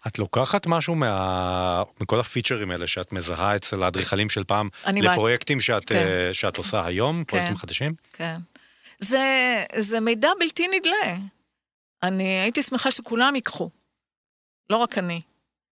את 0.07 0.19
לוקחת 0.19 0.67
משהו 0.67 0.95
מה... 0.95 1.83
מכל 2.01 2.19
הפיצ'רים 2.19 2.71
האלה 2.71 2.87
שאת 2.87 3.13
מזהה 3.13 3.55
אצל 3.55 3.83
האדריכלים 3.83 4.29
של 4.29 4.43
פעם, 4.43 4.69
לפרויקטים 4.87 5.57
מה... 5.57 5.63
שאת, 5.63 5.85
כן. 5.89 6.05
uh, 6.31 6.33
שאת 6.33 6.57
עושה 6.57 6.85
היום, 6.85 7.23
כן. 7.23 7.23
פרויקטים 7.23 7.55
חדשים? 7.55 7.93
כן. 8.13 8.35
זה, 8.99 9.63
זה 9.75 9.99
מידע 9.99 10.29
בלתי 10.39 10.67
נדלה. 10.67 11.17
אני 12.03 12.23
הייתי 12.23 12.61
שמחה 12.61 12.91
שכולם 12.91 13.35
ייקחו. 13.35 13.69
לא 14.69 14.77
רק 14.77 14.97
אני. 14.97 15.21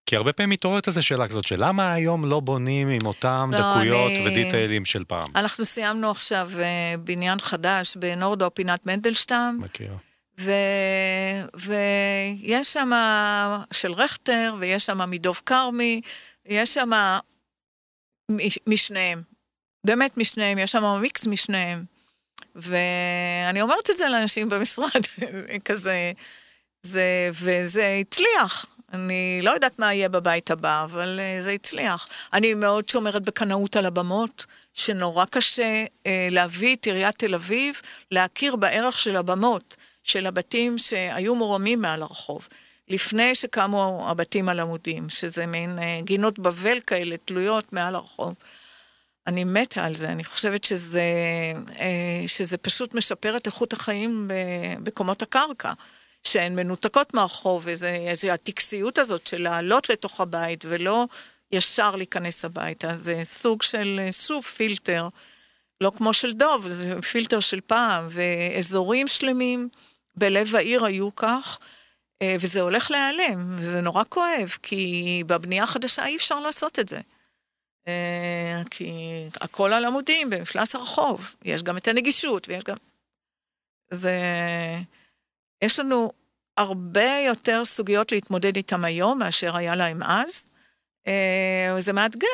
כי 0.10 0.16
הרבה 0.16 0.34
פעמים 0.34 0.50
מתעוררת 0.50 0.88
איזו 0.88 1.04
שאלה 1.04 1.28
כזאת, 1.28 1.48
של 1.48 1.56
למה 1.66 1.94
היום 1.94 2.26
לא 2.26 2.40
בונים 2.40 2.88
עם 2.88 3.06
אותם 3.06 3.52
לא, 3.54 3.60
דקויות 3.60 4.12
אני... 4.12 4.28
ודיטיילים 4.28 4.86
של 4.86 5.04
פעם? 5.04 5.32
אנחנו 5.36 5.66
סיימנו 5.66 6.12
עכשיו 6.12 6.52
uh, 6.54 6.98
בניין 6.98 7.40
חדש 7.40 7.98
בנורדו, 7.98 8.54
פינת 8.54 8.86
מנדלשטם. 8.86 9.58
מכיר. 9.60 9.98
ו... 10.40 10.52
ויש 11.56 12.74
שם 12.74 12.92
של 13.74 13.94
רכטר, 13.94 14.56
ויש 14.60 14.86
שם 14.86 15.10
מדוב 15.10 15.42
כרמי, 15.46 16.02
יש 16.46 16.74
שם 16.74 16.90
משניהם. 18.68 19.22
באמת 19.86 20.18
משניהם, 20.18 20.58
יש 20.58 20.72
שם 20.72 21.00
מיקס 21.02 21.28
משניהם. 21.28 21.84
ואני 22.56 23.62
אומרת 23.62 23.90
את 23.90 23.98
זה 23.98 24.08
לאנשים 24.10 24.50
במשרד, 24.50 25.02
כזה, 25.66 26.12
זה, 26.84 27.30
וזה 27.34 27.98
הצליח. 28.02 28.66
אני 28.94 29.40
לא 29.44 29.52
יודעת 29.52 29.80
מה 29.80 29.94
יהיה 29.94 30.10
בבית 30.10 30.52
הבא, 30.52 30.84
אבל 30.84 31.20
uh, 31.20 31.42
זה 31.42 31.52
הצליח. 31.52 32.08
אני 32.34 32.54
מאוד 32.54 32.90
שומרת 32.90 33.22
בקנאות 33.22 33.76
על 33.76 33.86
הבמות, 33.86 34.46
שנורא 34.74 35.26
קשה 35.26 35.86
uh, 35.86 36.08
להביא 36.32 36.76
את 36.76 36.86
עיריית 36.86 37.18
תל 37.18 37.36
אביב 37.36 37.82
להכיר 38.12 38.56
בערך 38.56 39.00
של 39.00 39.16
הבמות, 39.16 39.76
של 40.04 40.26
הבתים 40.26 40.78
שהיו 40.78 41.36
מורמים 41.36 41.82
מעל 41.82 42.02
הרחוב. 42.02 42.48
לפני 42.88 43.36
שקמו 43.36 44.06
הבתים 44.10 44.50
על 44.50 44.60
עמודים, 44.60 45.10
שזה 45.10 45.46
מין 45.46 45.80
uh, 45.80 46.04
גינות 46.04 46.40
בבל 46.40 46.80
כאלה 46.88 47.16
תלויות 47.26 47.74
מעל 47.74 47.96
הרחוב. 47.96 48.36
אני 49.28 49.44
מתה 49.44 49.86
על 49.86 49.96
זה, 49.96 50.10
אני 50.10 50.24
חושבת 50.24 50.64
שזה, 50.64 51.04
uh, 51.68 51.72
שזה 52.28 52.58
פשוט 52.58 52.94
משפר 52.94 53.38
את 53.38 53.46
איכות 53.46 53.74
החיים 53.74 54.28
בקומות 54.84 55.22
הקרקע. 55.22 55.74
שהן 56.24 56.56
מנותקות 56.56 57.14
מהרחוב, 57.14 57.68
איזו 57.68 58.28
הטקסיות 58.28 58.98
הזאת 58.98 59.28
של 59.28 59.42
לעלות 59.42 59.90
לתוך 59.90 60.22
הבית 60.22 60.66
ולא 60.68 61.06
ישר 61.52 61.96
להיכנס 61.96 62.46
הביתה. 62.46 62.98
זה 62.98 63.22
סוג 63.24 63.62
של, 63.62 64.00
שוב, 64.12 64.44
פילטר, 64.44 65.08
לא 65.82 65.92
כמו 65.98 66.14
של 66.14 66.34
דוב, 66.34 66.68
זה 66.68 67.02
פילטר 67.12 67.40
של 67.40 67.62
פעם, 67.62 68.08
ואזורים 68.10 69.08
שלמים 69.08 69.70
בלב 70.16 70.56
העיר 70.56 70.86
היו 70.86 71.16
כך. 71.16 71.60
אה, 72.22 72.36
וזה 72.40 72.62
הולך 72.62 72.92
להיעלם, 72.92 73.56
וזה 73.60 73.82
נורא 73.82 74.04
כואב, 74.10 74.58
כי 74.64 75.24
בבנייה 75.28 75.64
החדשה 75.64 76.06
אי 76.06 76.16
אפשר 76.16 76.40
לעשות 76.40 76.80
את 76.80 76.90
זה. 76.90 77.00
אה, 77.88 78.62
כי 78.72 78.92
הכל 79.42 79.74
על 79.74 79.86
עמודים 79.86 80.30
במפלס 80.30 80.76
הרחוב, 80.76 81.36
יש 81.46 81.64
גם 81.64 81.78
את 81.78 81.88
הנגישות 81.88 82.48
ויש 82.50 82.64
גם... 82.64 82.76
זה... 83.92 84.18
יש 85.62 85.80
לנו 85.80 86.12
הרבה 86.58 87.20
יותר 87.28 87.66
סוגיות 87.66 88.12
להתמודד 88.12 88.56
איתן 88.56 88.86
היום 88.86 89.20
מאשר 89.20 89.56
היה 89.56 89.76
להם 89.76 90.04
אז. 90.04 90.50
אה, 91.08 91.76
זה 91.80 91.94
מאתגר. 91.94 92.28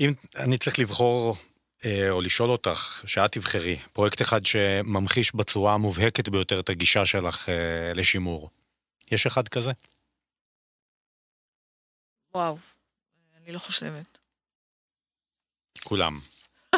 אם 0.00 0.12
אני 0.36 0.58
צריך 0.58 0.78
לבחור 0.78 1.36
או 2.10 2.20
לשאול 2.20 2.50
אותך, 2.50 3.02
שאת 3.06 3.32
תבחרי, 3.32 3.78
פרויקט 3.92 4.22
אחד 4.22 4.44
שממחיש 4.44 5.34
בצורה 5.34 5.74
המובהקת 5.74 6.28
ביותר 6.28 6.60
את 6.60 6.68
הגישה 6.68 7.06
שלך 7.06 7.48
לשימור, 7.94 8.50
יש 9.10 9.26
אחד 9.26 9.48
כזה? 9.48 9.70
וואו, 12.34 12.58
אני 13.36 13.52
לא 13.52 13.58
חושבת. 13.58 14.18
כולם. 15.84 16.20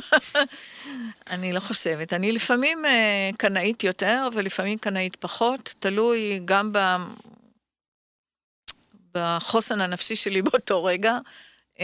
אני 1.32 1.52
לא 1.52 1.60
חושבת. 1.60 2.12
אני 2.12 2.32
לפעמים 2.32 2.84
uh, 2.84 3.36
קנאית 3.36 3.84
יותר 3.84 4.28
ולפעמים 4.32 4.78
קנאית 4.78 5.16
פחות, 5.16 5.74
תלוי 5.78 6.40
גם 6.44 6.72
ב... 6.72 6.78
בחוסן 9.14 9.80
הנפשי 9.80 10.16
שלי 10.16 10.42
באותו 10.46 10.84
רגע. 10.84 11.18
Uh, 11.76 11.80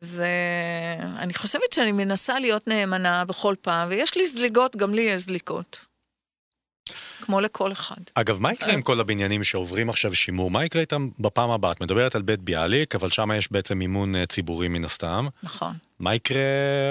זה... 0.00 0.28
אני 1.18 1.34
חושבת 1.34 1.72
שאני 1.72 1.92
מנסה 1.92 2.38
להיות 2.38 2.68
נאמנה 2.68 3.24
בכל 3.24 3.54
פעם, 3.60 3.88
ויש 3.88 4.16
לי 4.16 4.26
זליגות, 4.26 4.76
גם 4.76 4.94
לי 4.94 5.02
יש 5.02 5.22
זליגות. 5.22 5.93
כמו 7.20 7.40
לכל 7.40 7.72
אחד. 7.72 7.96
אגב, 8.14 8.40
מה 8.40 8.52
יקרה 8.52 8.72
עם 8.72 8.82
כל 8.82 9.00
הבניינים 9.00 9.44
שעוברים 9.44 9.88
עכשיו 9.88 10.14
שימור? 10.14 10.50
מה 10.50 10.64
יקרה 10.64 10.80
איתם 10.80 11.08
בפעם 11.18 11.50
הבאה? 11.50 11.72
את 11.72 11.80
מדברת 11.80 12.14
על 12.14 12.22
בית 12.22 12.40
ביאליק, 12.40 12.94
אבל 12.94 13.10
שם 13.10 13.30
יש 13.38 13.52
בעצם 13.52 13.78
מימון 13.78 14.16
אה, 14.16 14.26
ציבורי 14.26 14.68
מן 14.68 14.84
הסתם. 14.84 15.26
נכון. 15.42 15.72
מה 15.98 16.14
יקרה, 16.14 16.42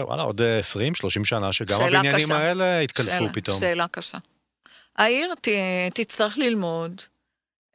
וואלה, 0.02 0.24
עוד 0.24 0.42
20-30 0.42 1.24
שנה, 1.24 1.54
שגם 1.54 1.82
הבניינים 1.82 2.16
קשה. 2.16 2.38
האלה 2.38 2.82
יתקלפו 2.82 3.10
שאלה, 3.12 3.34
פתאום? 3.34 3.60
שאלה 3.60 3.86
קשה. 3.92 4.18
העיר 4.96 5.34
ת, 5.42 5.48
תצטרך 5.94 6.38
ללמוד, 6.38 7.02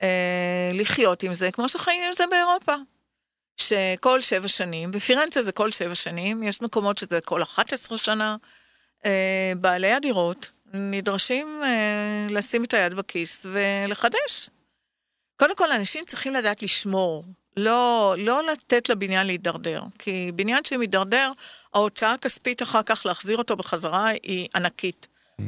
אה, 0.03 0.71
לחיות 0.75 1.23
עם 1.23 1.35
זה, 1.35 1.51
כמו 1.51 1.69
שחיים 1.69 2.03
עם 2.09 2.15
זה 2.15 2.25
באירופה. 2.31 2.75
שכל 3.57 4.23
שבע 4.23 4.49
שנים, 4.49 4.91
בפירנצה 4.91 5.43
זה 5.43 5.53
כל 5.53 5.73
שבע 5.73 5.95
שנים, 5.95 6.43
יש 6.43 6.63
מקומות 6.63 6.99
שזה 6.99 7.21
כל 7.21 7.43
11 7.43 7.99
שנה, 7.99 8.37
אה, 9.07 9.53
בעלי 9.57 9.93
הדירות 9.93 10.51
נדרשים 10.73 11.61
אה, 11.65 12.27
לשים 12.31 12.65
את 12.65 12.75
היד 12.75 12.95
בכיס 12.95 13.47
ולחדש. 13.53 14.51
קודם 15.37 15.57
כל, 15.57 15.73
אנשים 15.73 16.05
צריכים 16.05 16.35
לדעת 16.35 16.63
לשמור, 16.63 17.25
לא, 17.57 18.15
לא 18.19 18.43
לתת 18.47 18.89
לבניין 18.89 19.27
להידרדר, 19.27 19.83
כי 19.99 20.33
בניין 20.35 20.65
שמתדרדר, 20.65 21.33
ההוצאה 21.75 22.13
הכספית 22.13 22.63
אחר 22.63 22.83
כך 22.83 23.07
להחזיר 23.07 23.39
אותו 23.39 23.57
בחזרה 23.57 24.09
היא 24.09 24.49
ענקית. 24.55 25.07
Mm-hmm. 25.07 25.43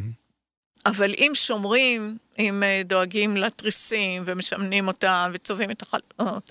אבל 0.86 1.14
אם 1.18 1.32
שומרים, 1.34 2.18
אם 2.38 2.62
אה, 2.62 2.82
דואגים 2.84 3.36
לתריסים 3.36 4.22
ומשמנים 4.26 4.88
אותם 4.88 5.30
וצובעים 5.34 5.70
את 5.70 5.82
החלטות, 5.82 6.50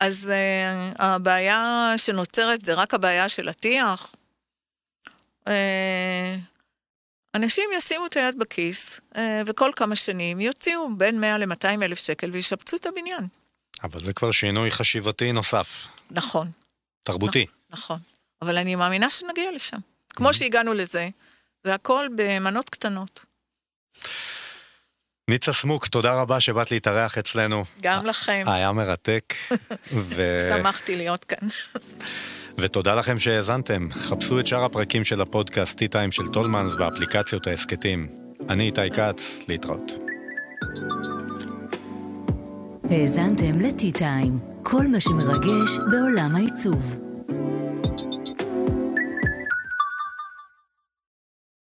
אז 0.00 0.32
uh, 0.32 1.02
הבעיה 1.02 1.94
שנוצרת 1.96 2.60
זה 2.62 2.74
רק 2.74 2.94
הבעיה 2.94 3.28
של 3.28 3.48
הטיח. 3.48 4.14
Uh, 5.48 5.50
אנשים 7.34 7.70
ישימו 7.76 8.06
את 8.06 8.16
היד 8.16 8.38
בכיס, 8.38 9.00
אה, 9.16 9.42
וכל 9.46 9.70
כמה 9.76 9.96
שנים 9.96 10.40
יוציאו 10.40 10.88
בין 10.96 11.20
100 11.20 11.38
ל-200 11.38 11.82
אלף 11.82 11.98
שקל 11.98 12.30
וישפצו 12.30 12.76
את 12.76 12.86
הבניין. 12.86 13.26
אבל 13.82 14.00
זה 14.00 14.12
כבר 14.12 14.30
שינוי 14.30 14.70
חשיבתי 14.70 15.32
נוסף. 15.32 15.86
נכון. 16.10 16.50
תרבותי. 17.02 17.46
נכון. 17.70 17.98
אבל 18.42 18.58
אני 18.58 18.74
מאמינה 18.74 19.10
שנגיע 19.10 19.52
לשם. 19.52 19.78
כמו 20.10 20.34
שהגענו 20.34 20.74
לזה, 20.74 21.08
זה 21.64 21.74
הכל 21.74 22.06
במנות 22.16 22.70
קטנות. 22.70 23.24
ניצה 25.30 25.52
סמוק, 25.52 25.86
תודה 25.86 26.12
רבה 26.12 26.40
שבאת 26.40 26.70
להתארח 26.70 27.18
אצלנו. 27.18 27.64
גם 27.80 28.06
לכם. 28.06 28.44
היה 28.46 28.72
מרתק. 28.72 29.34
ו... 29.92 30.34
שמחתי 30.50 30.96
להיות 30.96 31.24
כאן. 31.24 31.48
ותודה 32.58 32.94
לכם 32.94 33.18
שהאזנתם. 33.18 33.88
חפשו 33.92 34.40
את 34.40 34.46
שאר 34.46 34.64
הפרקים 34.64 35.04
של 35.04 35.20
הפודקאסט 35.20 35.82
T-Time 35.82 36.10
של 36.10 36.28
טולמנס 36.28 36.74
באפליקציות 36.74 37.46
ההסכתים. 37.46 38.06
אני 38.48 38.64
איתי 38.64 38.90
כץ, 38.90 39.44
להתראות. 39.48 39.92
האזנתם 42.90 43.60
ל-T-Time, 43.60 44.62
כל 44.62 44.86
מה 44.86 45.00
שמרגש 45.00 45.78
בעולם 45.90 46.36
העיצוב. 46.36 47.09